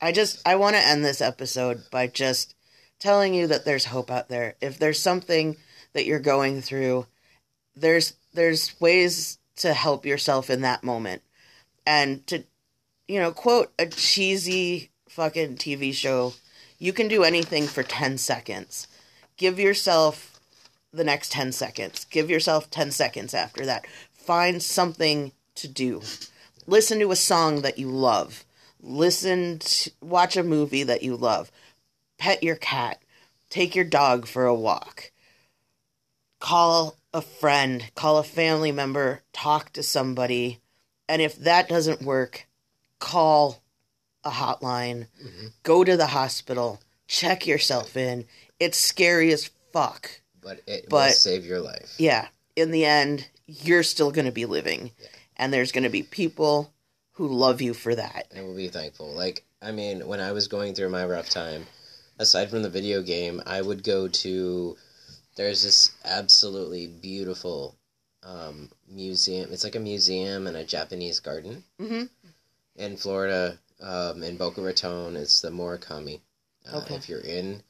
[0.00, 2.54] I just I want to end this episode by just
[2.98, 4.54] telling you that there's hope out there.
[4.60, 5.56] If there's something
[5.94, 7.06] that you're going through,
[7.74, 11.22] there's there's ways to help yourself in that moment,
[11.86, 12.44] and to
[13.08, 16.32] you know quote a cheesy fucking TV show.
[16.78, 18.88] You can do anything for ten seconds.
[19.36, 20.40] Give yourself
[20.94, 22.06] the next 10 seconds.
[22.06, 23.86] Give yourself 10 seconds after that.
[24.14, 26.00] Find something to do.
[26.66, 28.46] Listen to a song that you love.
[28.80, 31.52] Listen to, watch a movie that you love.
[32.16, 33.02] Pet your cat.
[33.50, 35.10] Take your dog for a walk.
[36.38, 40.60] Call a friend, call a family member, talk to somebody.
[41.10, 42.46] And if that doesn't work,
[42.98, 43.60] call
[44.24, 45.06] a hotline.
[45.62, 46.80] Go to the hospital.
[47.06, 48.26] Check yourself in.
[48.58, 51.94] It's scary as fuck But it will save your life.
[51.98, 54.92] yeah, in the end, you're still going to be living.
[55.36, 56.72] And there's going to be people
[57.12, 58.26] who love you for that.
[58.34, 59.10] and we'll be thankful.
[59.12, 61.66] Like, I mean, when I was going through my rough time,
[62.18, 64.76] aside from the video game, I would go to.
[65.36, 67.74] There's this absolutely beautiful
[68.22, 69.50] um, museum.
[69.52, 72.02] It's like a museum and a Japanese garden hmm
[72.76, 75.16] in Florida, um, in Boca Raton.
[75.16, 76.20] It's the Morikami.
[76.70, 76.94] Uh, Okay.
[76.94, 77.62] If you're in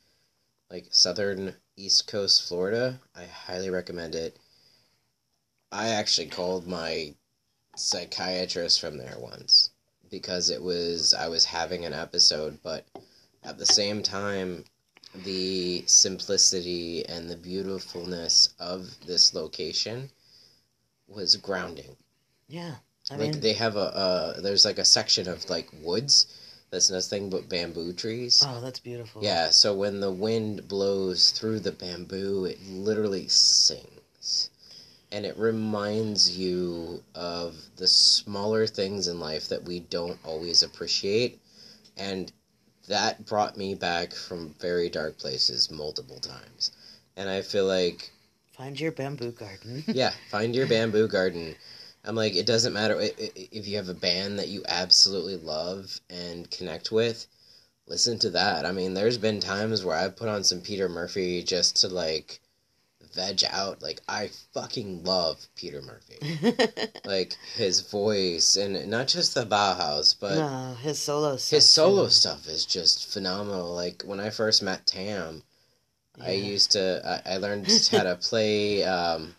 [0.70, 4.36] like southern East Coast Florida, I highly recommend it.
[5.72, 7.14] I actually called my
[7.76, 9.70] psychiatrist from there once
[10.10, 12.84] because it was I was having an episode, but
[13.42, 14.64] at the same time,
[15.14, 20.10] the simplicity and the beautifulness of this location
[21.08, 21.96] was grounding.
[22.48, 22.76] Yeah.
[23.10, 26.26] I like mean, they have a uh, there's like a section of like woods
[26.70, 28.44] that's nothing but bamboo trees.
[28.46, 29.22] oh, that's beautiful.
[29.22, 34.50] Yeah, so when the wind blows through the bamboo, it literally sings.
[35.12, 41.40] And it reminds you of the smaller things in life that we don't always appreciate.
[41.96, 42.32] And
[42.88, 46.70] that brought me back from very dark places multiple times.
[47.16, 48.10] And I feel like,
[48.56, 49.84] Find your bamboo garden.
[49.92, 51.56] yeah, find your bamboo garden.
[52.04, 56.50] I'm like, it doesn't matter if you have a band that you absolutely love and
[56.50, 57.26] connect with
[57.90, 58.64] listen to that.
[58.64, 62.40] I mean, there's been times where I've put on some Peter Murphy just to like
[63.14, 63.82] veg out.
[63.82, 66.38] Like I fucking love Peter Murphy.
[67.04, 71.56] like his voice and not just the Bauhaus, but no, his solo stuff.
[71.56, 72.10] his solo too.
[72.10, 73.74] stuff is just phenomenal.
[73.74, 75.42] Like when I first met Tam,
[76.22, 79.34] I used to I, I learned how to play um,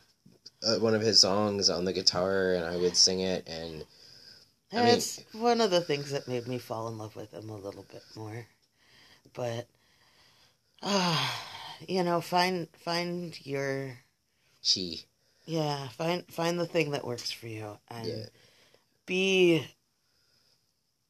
[0.64, 3.86] uh, one of his songs on the guitar and I would sing it and
[4.72, 7.50] I mean- it's one of the things that made me fall in love with him
[7.50, 8.48] a little bit more.
[9.34, 9.68] But,
[10.82, 11.44] ah,
[11.88, 13.98] you know, find find your
[14.62, 15.02] she
[15.46, 18.26] yeah find find the thing that works for you and Yeah.
[19.06, 19.68] be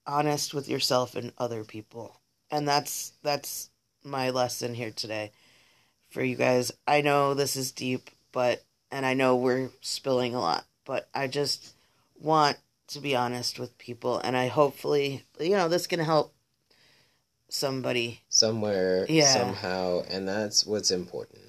[0.08, 3.70] honest with yourself and other people and that's that's
[4.04, 5.32] my lesson here today
[6.10, 10.40] for you guys i know this is deep but and i know we're spilling a
[10.40, 11.74] lot but i just
[12.20, 16.34] want to be honest with people and i hopefully you know this can help
[17.50, 19.34] somebody somewhere Yeah.
[19.34, 21.42] somehow and that's what's important.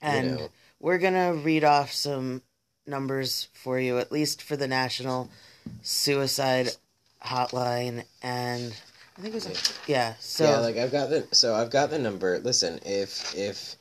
[0.00, 0.48] and you know.
[0.78, 2.42] we're gonna read off some
[2.86, 5.28] numbers for you, at least for the National
[5.82, 6.70] Suicide
[7.24, 8.04] Hotline.
[8.22, 8.72] And
[9.16, 10.14] I think it was a, yeah.
[10.20, 12.38] So yeah, like I've got the so I've got the number.
[12.38, 13.76] Listen, if if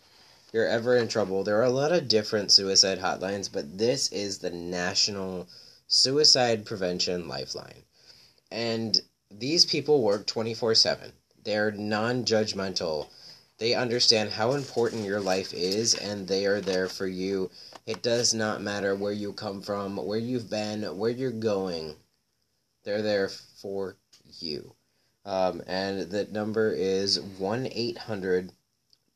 [0.54, 4.38] you're ever in trouble, there are a lot of different suicide hotlines, but this is
[4.38, 5.48] the National
[5.88, 7.84] Suicide Prevention Lifeline.
[8.52, 11.12] And these people work 24/7.
[11.44, 13.08] They're non-judgmental.
[13.58, 17.50] They understand how important your life is and they are there for you.
[17.86, 21.96] It does not matter where you come from, where you've been, where you're going.
[22.84, 23.98] They're there for
[24.40, 24.76] you.
[25.26, 28.52] Um, and the number is 1 800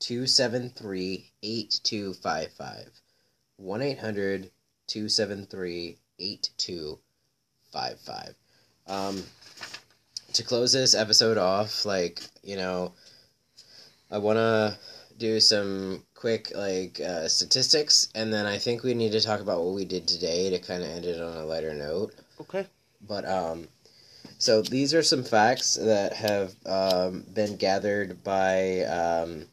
[0.01, 2.89] 273 8255.
[3.57, 4.51] 1 800
[4.87, 8.35] 273 8255.
[8.87, 9.23] Um,
[10.33, 12.93] to close this episode off, like, you know,
[14.09, 14.75] I want to
[15.17, 19.63] do some quick, like, uh, statistics, and then I think we need to talk about
[19.63, 22.13] what we did today to kind of end it on a lighter note.
[22.39, 22.65] okay.
[23.07, 23.67] But um,
[24.37, 29.45] so these are some facts that have um, been gathered by um,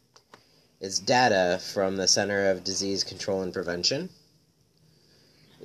[0.79, 4.09] it's data from the Center of Disease Control and Prevention.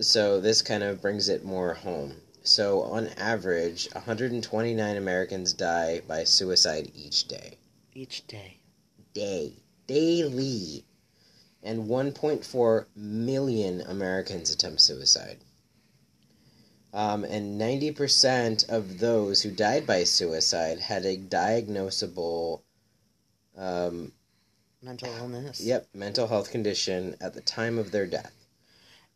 [0.00, 2.14] So this kind of brings it more home.
[2.42, 7.58] So on average, 129 Americans die by suicide each day.
[7.94, 8.58] Each day.
[9.14, 9.54] Day.
[9.86, 10.84] Daily.
[11.62, 15.38] And 1.4 million Americans attempt suicide.
[16.92, 22.60] Um, and 90% of those who died by suicide had a diagnosable,
[23.56, 24.12] um,
[24.84, 25.60] Mental illness.
[25.60, 28.32] yep, mental health condition at the time of their death.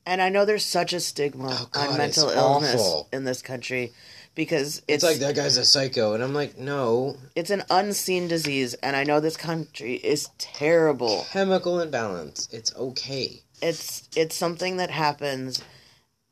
[0.07, 3.09] And I know there's such a stigma Oh, God, on mental illness awful.
[3.13, 3.93] in this country
[4.35, 8.27] because It's, it's like that guy's a psycho, and I'm like, no, it's an unseen
[8.29, 11.27] disease and I know this country is terrible.
[11.31, 12.49] chemical imbalance.
[12.53, 13.43] It's okay.
[13.61, 15.61] It's it's something that happens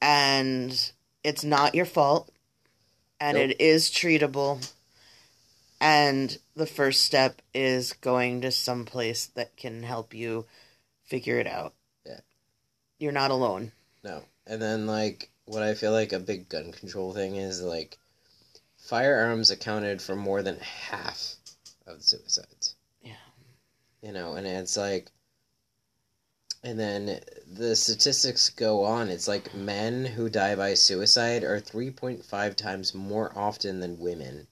[0.00, 0.92] and
[1.24, 2.30] it's not your fault
[3.20, 3.50] and Nope.
[3.50, 4.66] it is treatable
[5.80, 10.46] and the first step is going to some place that can help you
[11.04, 11.74] figure it out.
[12.04, 12.20] Yeah.
[12.98, 13.72] You're not alone.
[14.02, 14.22] No.
[14.46, 17.98] And then, like, what I feel like a big gun control thing is, like,
[18.78, 21.34] firearms accounted for more than half
[21.86, 22.74] of the suicides.
[23.02, 23.12] Yeah.
[24.02, 25.10] You know, and it's like,
[26.62, 27.20] and then
[27.52, 29.08] the statistics go on.
[29.08, 34.48] It's like men who die by suicide are 3.5 times more often than women.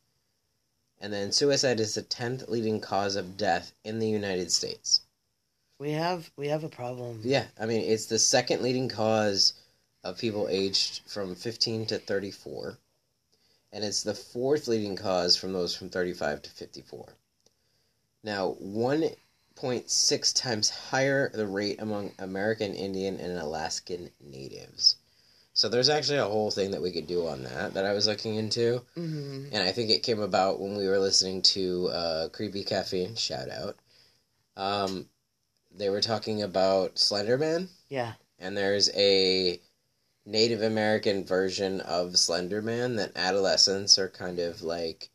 [1.05, 5.03] And then suicide is the 10th leading cause of death in the United States.
[5.79, 7.21] We have we have a problem.
[7.23, 9.53] Yeah, I mean, it's the second leading cause
[10.03, 12.79] of people aged from 15 to 34.
[13.71, 17.13] And it's the fourth leading cause from those from 35 to 54.
[18.23, 24.97] Now, 1.6 times higher the rate among American Indian and Alaskan natives.
[25.55, 28.07] So there's actually a whole thing that we could do on that that I was
[28.09, 28.83] looking into.
[28.95, 33.15] hmm And I think it came about when we were listening to uh, Creepy Caffeine,
[33.15, 33.77] shout out.
[34.57, 35.09] Um,
[35.73, 38.15] they were talking about Slenderman, Yeah.
[38.39, 39.61] and there's a
[40.27, 45.11] Native American version of Slenderman that adolescents are kind of like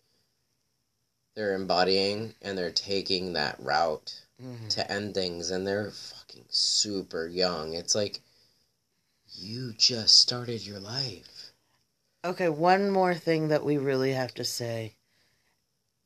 [1.35, 4.69] they're embodying and they're taking that route Mhm.
[4.69, 7.73] to end things, and they're fucking super young.
[7.73, 8.21] It's like
[9.39, 11.53] you just started your life.
[12.25, 14.95] Okay, one more thing that we really have to say.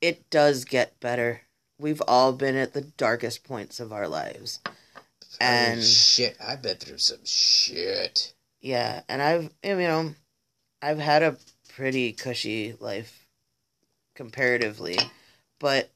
[0.00, 1.42] It does get better.
[1.78, 4.60] We've all been at the darkest points of our lives.
[5.40, 8.32] And- shit, I've been through some shit.
[8.60, 10.14] Yeah, and I've you know,
[10.80, 11.36] I've had a
[11.68, 13.26] pretty cushy life
[14.14, 14.98] comparatively,
[15.58, 15.90] but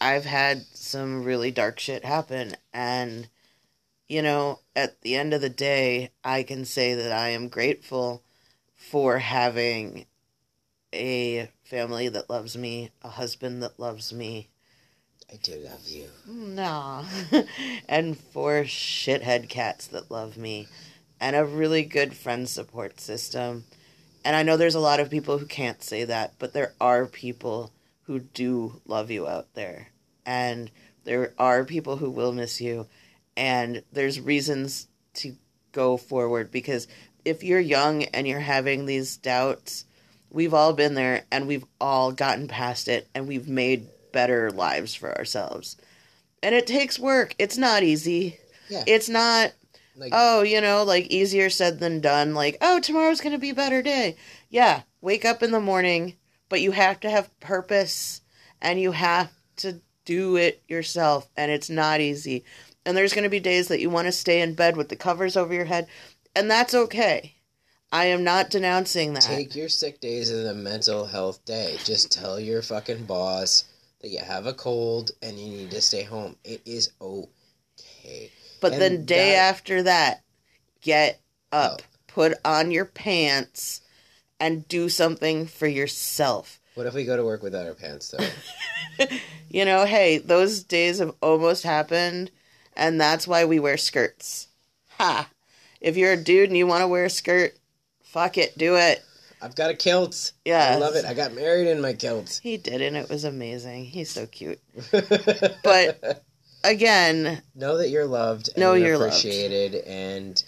[0.00, 3.28] I've had some really dark shit happen and
[4.08, 8.22] you know, at the end of the day, I can say that I am grateful
[8.74, 10.06] for having
[10.92, 14.48] a family that loves me, a husband that loves me,
[15.30, 16.08] I do love you.
[16.26, 17.04] Nah.
[17.88, 20.68] and four shithead cats that love me.
[21.20, 23.64] And a really good friend support system.
[24.24, 27.04] And I know there's a lot of people who can't say that, but there are
[27.04, 27.72] people
[28.04, 29.88] who do love you out there.
[30.24, 30.70] And
[31.04, 32.86] there are people who will miss you.
[33.38, 35.36] And there's reasons to
[35.70, 36.88] go forward because
[37.24, 39.84] if you're young and you're having these doubts,
[40.28, 44.94] we've all been there and we've all gotten past it and we've made better lives
[44.94, 45.76] for ourselves.
[46.42, 47.34] And it takes work.
[47.38, 48.38] It's not easy.
[48.68, 48.82] Yeah.
[48.86, 49.52] It's not
[49.96, 52.34] Like, oh, you know, like easier said than done.
[52.34, 54.16] Like, oh, tomorrow's going to be a better day.
[54.50, 56.16] Yeah, wake up in the morning,
[56.48, 58.20] but you have to have purpose
[58.60, 61.28] and you have to do it yourself.
[61.36, 62.44] And it's not easy.
[62.88, 64.96] And there's going to be days that you want to stay in bed with the
[64.96, 65.88] covers over your head.
[66.34, 67.34] And that's okay.
[67.92, 69.24] I am not denouncing that.
[69.24, 71.76] Take your sick days as a mental health day.
[71.84, 73.64] Just tell your fucking boss
[74.00, 76.36] that you have a cold and you need to stay home.
[76.44, 78.30] It is okay.
[78.62, 80.22] but and then day that- after that,
[80.80, 81.20] get
[81.52, 81.84] up, Oh.
[82.06, 83.82] put on your pants,
[84.40, 86.58] and do something for yourself.
[86.74, 89.06] What if we go to work without our pants though?
[89.50, 92.30] You know, hey, those days have almost happened,
[92.78, 94.48] and that's why we wear skirts.
[94.98, 95.28] Ha!
[95.80, 97.54] If you're a dude and you want to wear a skirt,
[98.02, 99.02] fuck it, do it.
[99.40, 100.32] I've got a kilt.
[100.44, 100.72] Yeah.
[100.74, 101.04] I love it.
[101.04, 102.40] I got married in my kilt.
[102.42, 103.84] He did, and it was amazing.
[103.84, 104.58] He's so cute.
[105.62, 106.24] But
[106.64, 108.48] again, know that you're loved.
[108.48, 109.12] And Know you're, you're loved.
[109.12, 110.42] appreciated, and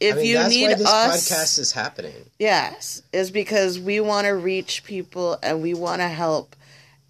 [0.00, 2.14] if I mean, you that's need why this us, podcast is happening.
[2.40, 6.56] yes, is because we want to reach people and we want to help.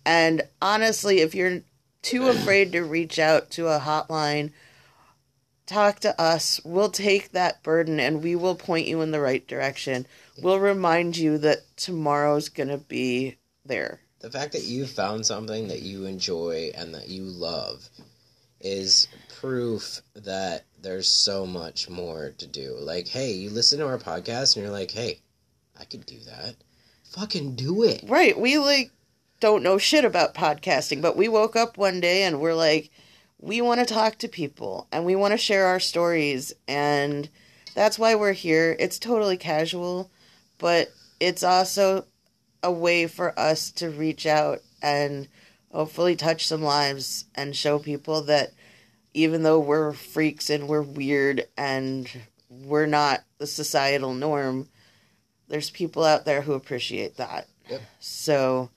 [0.05, 1.61] And honestly, if you're
[2.03, 4.51] too afraid to reach out to a hotline,
[5.67, 6.61] talk to us.
[6.65, 10.07] We'll take that burden and we will point you in the right direction.
[10.43, 14.01] We'll remind you that tomorrow's going to be there.
[14.21, 17.89] The fact that you found something that you enjoy and that you love
[18.61, 19.09] is
[19.41, 22.77] proof that there's so much more to do.
[22.79, 25.21] Like, hey, you listen to our podcast and you're like, hey,
[25.79, 26.55] I could do that.
[27.13, 28.05] Fucking do it.
[28.07, 28.39] Right.
[28.39, 28.91] We like
[29.41, 32.91] don't know shit about podcasting, but we woke up one day and we're like,
[33.43, 37.28] we want to talk to people and we want to share our stories and
[37.74, 38.76] that's why we're here.
[38.78, 40.11] It's totally casual,
[40.59, 42.05] but it's also
[42.62, 45.26] a way for us to reach out and
[45.72, 48.53] hopefully touch some lives and show people that
[49.14, 52.09] even though we're freaks and we're weird and
[52.49, 54.68] we're not the societal norm,
[55.49, 57.49] there's people out there who appreciate that.
[57.68, 57.80] Yep.
[57.99, 58.70] So,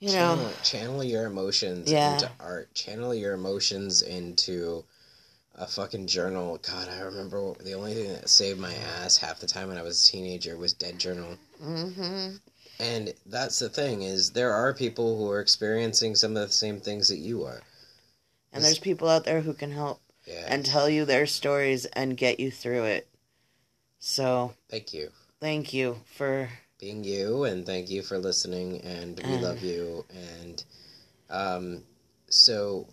[0.00, 2.12] you know, channel, channel your emotions Yeah.
[2.12, 2.72] into art.
[2.74, 4.84] Channel your emotions into
[5.54, 6.58] a fucking journal.
[6.58, 9.82] God, I remember the only thing that saved my ass half the time when I
[9.82, 11.36] was a teenager was Dead Journal.
[11.60, 12.36] hmm
[12.78, 16.80] And that's the thing is there are people who are experiencing some of the same
[16.80, 17.62] things that you are.
[18.52, 20.44] and there's people out there who can help Yeah.
[20.48, 23.08] and tell you their stories and get you through it.
[23.98, 25.10] So, thank you.
[25.40, 29.40] thank you for being you and thank you for listening and we Uh.
[29.40, 30.64] love you and
[31.30, 31.82] um
[32.28, 32.86] so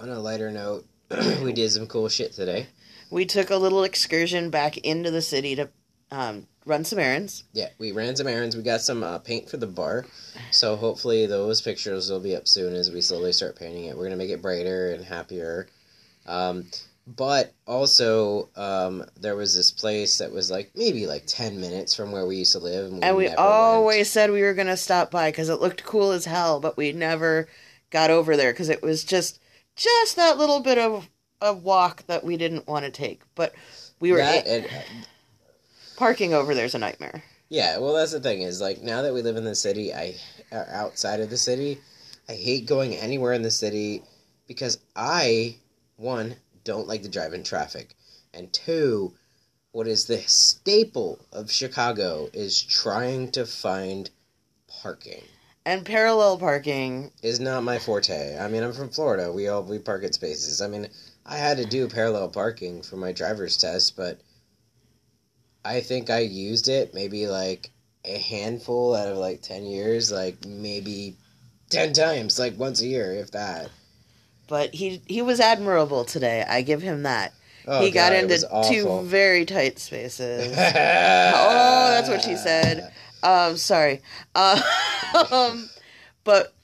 [0.00, 0.84] on a lighter note
[1.42, 2.66] we did some cool shit today.
[3.10, 5.70] We took a little excursion back into the city to
[6.10, 7.44] um, run some errands.
[7.54, 8.54] yeah we ran some errands.
[8.56, 10.04] We got some uh, paint for the bar.
[10.50, 13.96] So hopefully those pictures will be up soon as we slowly start painting it.
[13.96, 15.68] We're gonna make it brighter and happier.
[16.26, 16.66] Um
[17.16, 22.12] but also um there was this place that was like maybe like 10 minutes from
[22.12, 23.48] where we used to live and we, And we never went.
[23.48, 26.76] always said we were going to stop by because it looked cool as hell, but
[26.76, 27.48] we never
[27.90, 29.40] got over there because it was just
[29.74, 31.08] just that little bit of
[31.40, 33.22] a walk that we didn't want to take.
[33.34, 33.54] But
[34.00, 34.66] we were That and-
[35.96, 37.22] parking over there's a nightmare.
[37.48, 40.16] Yeah, well, that's the thing is like now that we live in the city, I
[40.52, 41.78] or outside of the city,
[42.28, 44.02] I hate going anywhere in the city
[44.46, 45.56] because I
[45.96, 46.36] one
[46.68, 47.94] don't like to drive in traffic,
[48.34, 49.14] and two,
[49.72, 54.10] what is the staple of Chicago is trying to find
[54.82, 55.24] parking.
[55.64, 58.38] And parallel parking, Is not my forte.
[58.38, 59.32] I mean, I'm from Florida.
[59.32, 60.60] We all we park at spaces.
[60.60, 60.88] I mean,
[61.24, 64.20] I had to do parallel parking for my driver's test, but
[65.64, 67.70] I think I used it maybe like
[68.04, 71.16] a handful out of like 10 years, like maybe
[71.70, 73.70] 10 times, like once a year, if that.
[74.48, 76.44] But he he was admirable today.
[76.48, 77.32] I give him that.
[77.66, 80.52] Oh, he got God, it into two very tight spaces.
[80.52, 82.92] oh, that's what she said.
[83.22, 84.00] Um, sorry.
[84.34, 84.60] Uh,
[85.30, 85.68] um,
[86.24, 86.54] but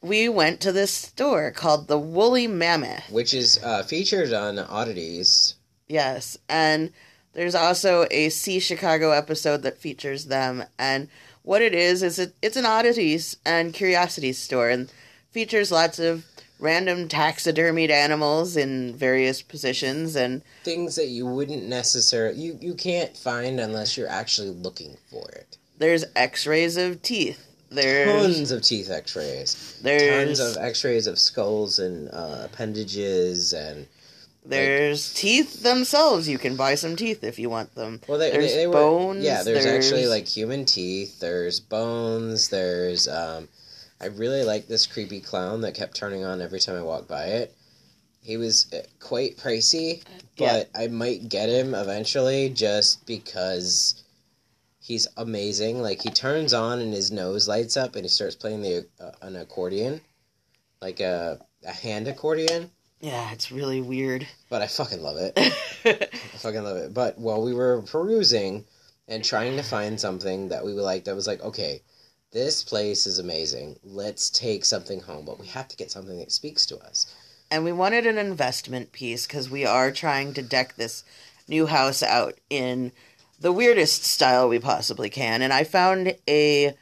[0.00, 3.10] we went to this store called the Woolly Mammoth.
[3.10, 5.54] Which is uh, featured on Oddities.
[5.88, 6.92] Yes, and
[7.32, 10.64] there's also a See Chicago episode that features them.
[10.78, 11.08] And
[11.42, 14.90] what it is is it, it's an oddities and curiosities store, and
[15.30, 16.24] features lots of
[16.58, 23.16] random taxidermied animals in various positions and Things that you wouldn't necessarily you, you can't
[23.16, 25.56] find unless you're actually looking for it.
[25.78, 29.80] there's x-rays of teeth there's Tons of teeth X-rays.
[29.82, 33.86] there's Tons of X-rays of skulls and uh, appendages and
[34.44, 38.52] there's teeth themselves you can buy some teeth if you want them well, they, There's
[38.52, 39.42] they, they were bones, yeah.
[39.42, 41.18] There's, actually like human teeth.
[41.18, 42.48] There's bones.
[42.48, 43.48] There's um,
[44.00, 47.24] I really like this creepy clown that kept turning on every time I walked by
[47.26, 47.54] it.
[48.20, 50.02] He was uh, quite pricey,
[50.36, 54.02] but I might get him eventually just because
[54.80, 55.80] he's amazing.
[55.80, 59.12] Like he turns on and his nose lights up and he starts playing the uh,
[59.22, 60.00] an accordion,
[60.82, 62.70] like a a hand accordion.
[63.00, 65.32] yeah it's really weird But I fucking love it.
[65.84, 66.94] I fucking love it.
[66.94, 68.64] But while we were perusing,
[69.08, 71.08] and trying to find something that we liked.
[71.08, 71.82] I was like, okay,
[72.36, 73.78] this place is amazing.
[73.82, 77.06] Let's take something home, but we have to get something that speaks to us.
[77.50, 81.02] And we wanted an investment piece because we are trying to deck this
[81.48, 82.92] new house out in
[83.40, 85.40] the weirdest style we possibly can.
[85.40, 86.74] And I found a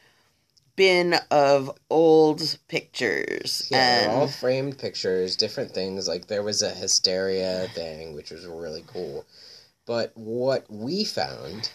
[0.74, 3.68] bin of old pictures.
[3.70, 6.08] Yeah, and all framed pictures, different things.
[6.08, 9.24] Like there was a hysteria thing, which was really cool.
[9.86, 11.70] But what we found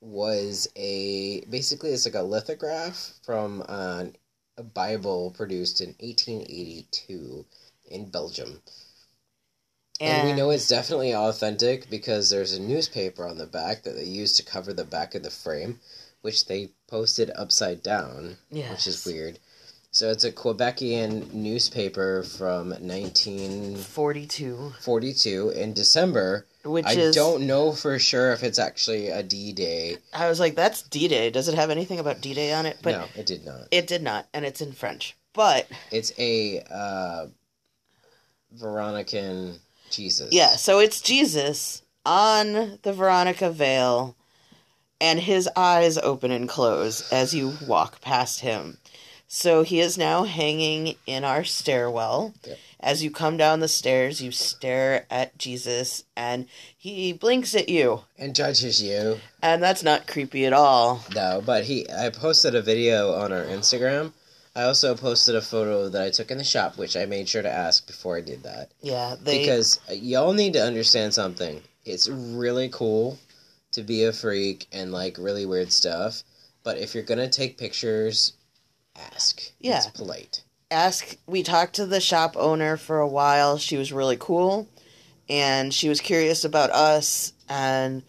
[0.00, 4.14] was a basically it's like a lithograph from an,
[4.56, 7.44] a Bible produced in 1882
[7.90, 8.62] in Belgium.
[10.00, 14.04] And, we know it's definitely authentic because there's a newspaper on the back that they
[14.04, 15.80] used to cover the back of the frame,
[16.22, 18.38] which they posted upside down,
[18.70, 19.40] which is weird.
[19.90, 26.46] So it's a Quebecian newspaper from 1942 42, in December.
[26.64, 27.14] Which I is.
[27.14, 29.96] don't know for sure if it's actually a D Day.
[30.12, 31.30] I was like, that's D Day.
[31.30, 32.78] Does it have anything about D Day on it?
[32.82, 33.68] But No, it did not.
[33.70, 35.16] it did not, and it's in French.
[35.34, 37.26] But It's a uh,
[38.56, 39.58] Veronican
[39.90, 40.32] Jesus.
[40.32, 44.16] yeah, so it's Jesus on the Veronica veil,
[45.00, 48.78] and his eyes open and close as you walk past him.
[49.30, 52.32] So he is now hanging in our stairwell.
[52.46, 52.58] Yep.
[52.80, 58.04] As you come down the stairs, you stare at Jesus, and he blinks at you.
[58.16, 59.18] And judges you.
[59.42, 61.04] And that's not creepy at all.
[61.14, 61.86] No, but he.
[61.90, 64.12] I posted a video on our Instagram.
[64.56, 67.42] I also posted a photo that I took in the shop, which I made sure
[67.42, 68.70] to ask before I did that.
[68.80, 69.40] Yeah, they.
[69.40, 71.60] because y'all need to understand something.
[71.84, 73.18] It's really cool
[73.72, 76.22] to be a freak and like really weird stuff,
[76.64, 78.32] but if you're gonna take pictures,
[78.98, 79.40] ask.
[79.60, 79.78] Yeah.
[79.78, 80.42] It's polite.
[80.70, 84.68] ask we talked to the shop owner for a while she was really cool
[85.28, 88.02] and she was curious about us and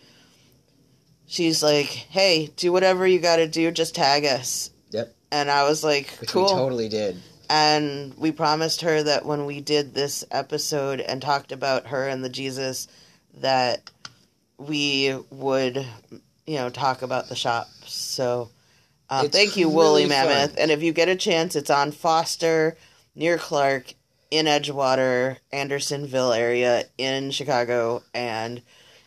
[1.27, 5.13] she's like hey do whatever you got to do just tag us Yep.
[5.31, 7.17] and i was like Which cool we totally did.
[7.49, 12.23] and we promised her that when we did this episode and talked about her and
[12.23, 12.87] the jesus
[13.35, 13.89] that
[14.57, 15.85] we would
[16.45, 18.49] you know talk about the shop so
[19.09, 20.59] uh, thank you woolly mammoth fun.
[20.59, 22.77] and if you get a chance it's on foster
[23.15, 23.93] near clark
[24.31, 28.57] in edgewater andersonville area in chicago and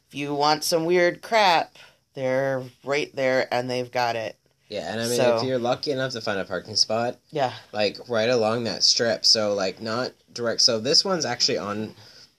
[0.08, 1.76] if you want some weird crap
[2.14, 4.36] they're right there and they've got it
[4.68, 7.52] Yeah, and I mean So- if you're lucky enough to find a parking spot, yeah
[7.72, 11.94] like right along that strip, so like not direct so this one's actually on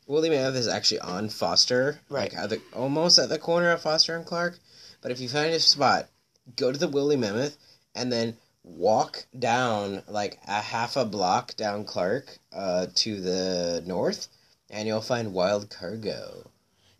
[0.05, 1.99] Woolly Mammoth is actually on Foster.
[2.09, 2.33] Right.
[2.33, 4.59] Like at the almost at the corner of Foster and Clark.
[5.01, 6.09] But if you find a spot,
[6.55, 7.57] go to the Woolly Mammoth
[7.95, 14.27] and then walk down like a half a block down Clark uh, to the north
[14.69, 16.49] and you'll find Wild Cargo.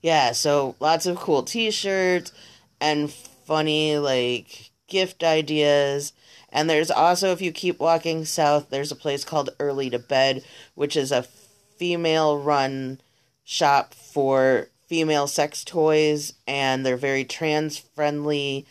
[0.02, 2.32] Yeah, so lots of cool t-shirts
[2.80, 6.14] and funny like gift ideas.
[6.50, 10.44] And there's also if you keep walking south, there's a place called Early to Bed,
[10.76, 13.02] which is a female run
[13.44, 18.66] shop for female sex toys and they're very trans friendly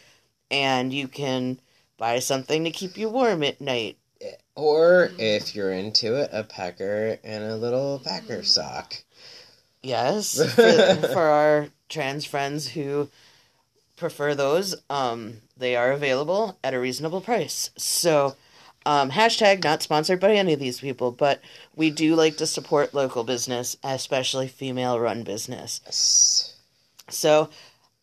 [0.52, 1.58] and you can
[1.96, 3.96] buy something to keep you warm at night.
[4.54, 8.94] Or if you're into it, a pecker and a little packer sock.
[9.82, 13.08] Yes, for, for our trans friends who
[13.96, 17.70] prefer those, um, they are available at a reasonable price.
[17.76, 18.36] So,
[18.84, 21.40] um, hashtag not sponsored by any of these people, but
[21.74, 25.80] we do like to support local business, especially female run business.
[25.86, 26.54] Yes.
[27.08, 27.48] So,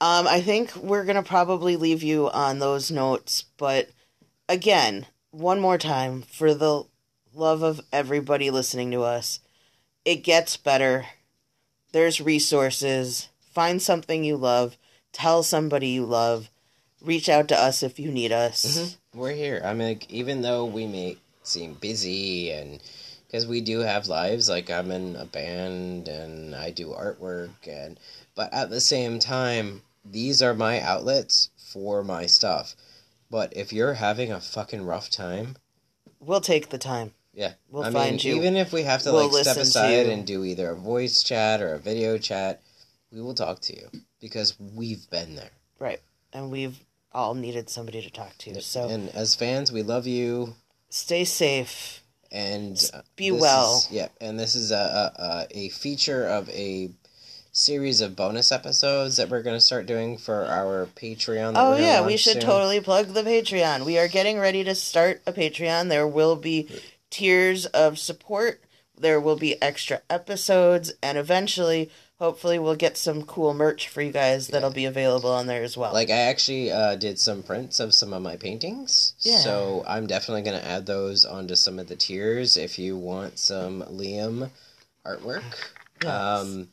[0.02, 3.89] um, I think we're gonna probably leave you on those notes, but
[4.47, 6.84] again, one more time, for the
[7.34, 9.39] love of everybody listening to us,
[10.06, 11.06] it gets better.
[11.91, 13.30] There's resources.
[13.52, 14.78] Find something you love.
[15.12, 16.50] Tell somebody you love.
[17.02, 18.66] Reach out to us if you need us.
[18.66, 18.95] Mhm.
[19.16, 19.62] We're here.
[19.64, 22.80] I mean, like, even though we may seem busy and
[23.28, 28.00] because we do have lives, like I'm in a band and I do artwork, and
[28.36, 32.76] but at the same time, these are my outlets for my stuff.
[33.32, 35.58] But if you're having a fucking rough time,
[36.20, 37.14] We'll take the time.
[37.34, 38.36] yeah, We'll I find mean, you.
[38.36, 41.62] even if we have to We'll like step aside and do either a voice chat
[41.62, 42.62] or a video chat,
[43.12, 43.88] we will talk to you
[44.20, 45.52] because we've been there.
[45.80, 46.02] Right.
[46.34, 46.78] And we've
[47.14, 48.62] all needed somebody to talk to.
[48.62, 50.56] So and as fans, we love you.
[50.89, 52.04] stay safe.
[52.32, 53.78] and uh, be well.
[53.78, 56.91] is- yeah, and this is a, a a- a feature of a
[57.60, 61.53] series of bonus episodes that we're going to start doing for our Patreon.
[61.55, 62.41] Oh yeah, we should soon.
[62.41, 63.86] totally plug the Patreon.
[63.86, 65.89] We are getting ready to start a Patreon.
[65.89, 66.68] There will be
[67.10, 68.62] tiers of support.
[68.97, 74.12] There will be extra episodes, and eventually hopefully we'll get some cool merch for you
[74.12, 75.93] guys that'll be available on there as well.
[75.93, 79.39] Like I actually uh, did some prints of some of my paintings, Yeah.
[79.39, 83.84] so I'm definitely gonna add those onto some of the tiers if you want some
[83.84, 84.49] Liam
[85.05, 85.43] artwork.
[86.03, 86.12] Yes.
[86.41, 86.68] Um,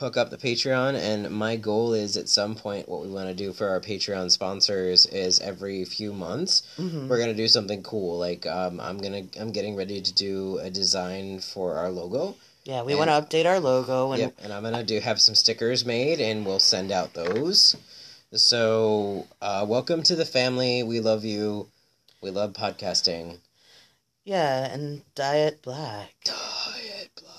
[0.00, 3.34] hook up the Patreon, and my goal is at some point what we want to
[3.34, 7.06] do for our Patreon sponsors is every few months Mhm.
[7.06, 8.18] we're gonna do something cool.
[8.18, 12.34] Like um, I'm gonna I'm getting ready to do a design for our logo.
[12.64, 15.34] yeah, we want to update our logo and Yep, and I'm gonna do have some
[15.34, 17.76] stickers made, and we'll send out those.
[18.32, 20.82] So, uh, welcome to the family.
[20.82, 21.68] We love you.
[22.22, 23.38] We love podcasting.
[24.24, 26.14] yeah, and diet black.
[26.24, 27.29] diet black.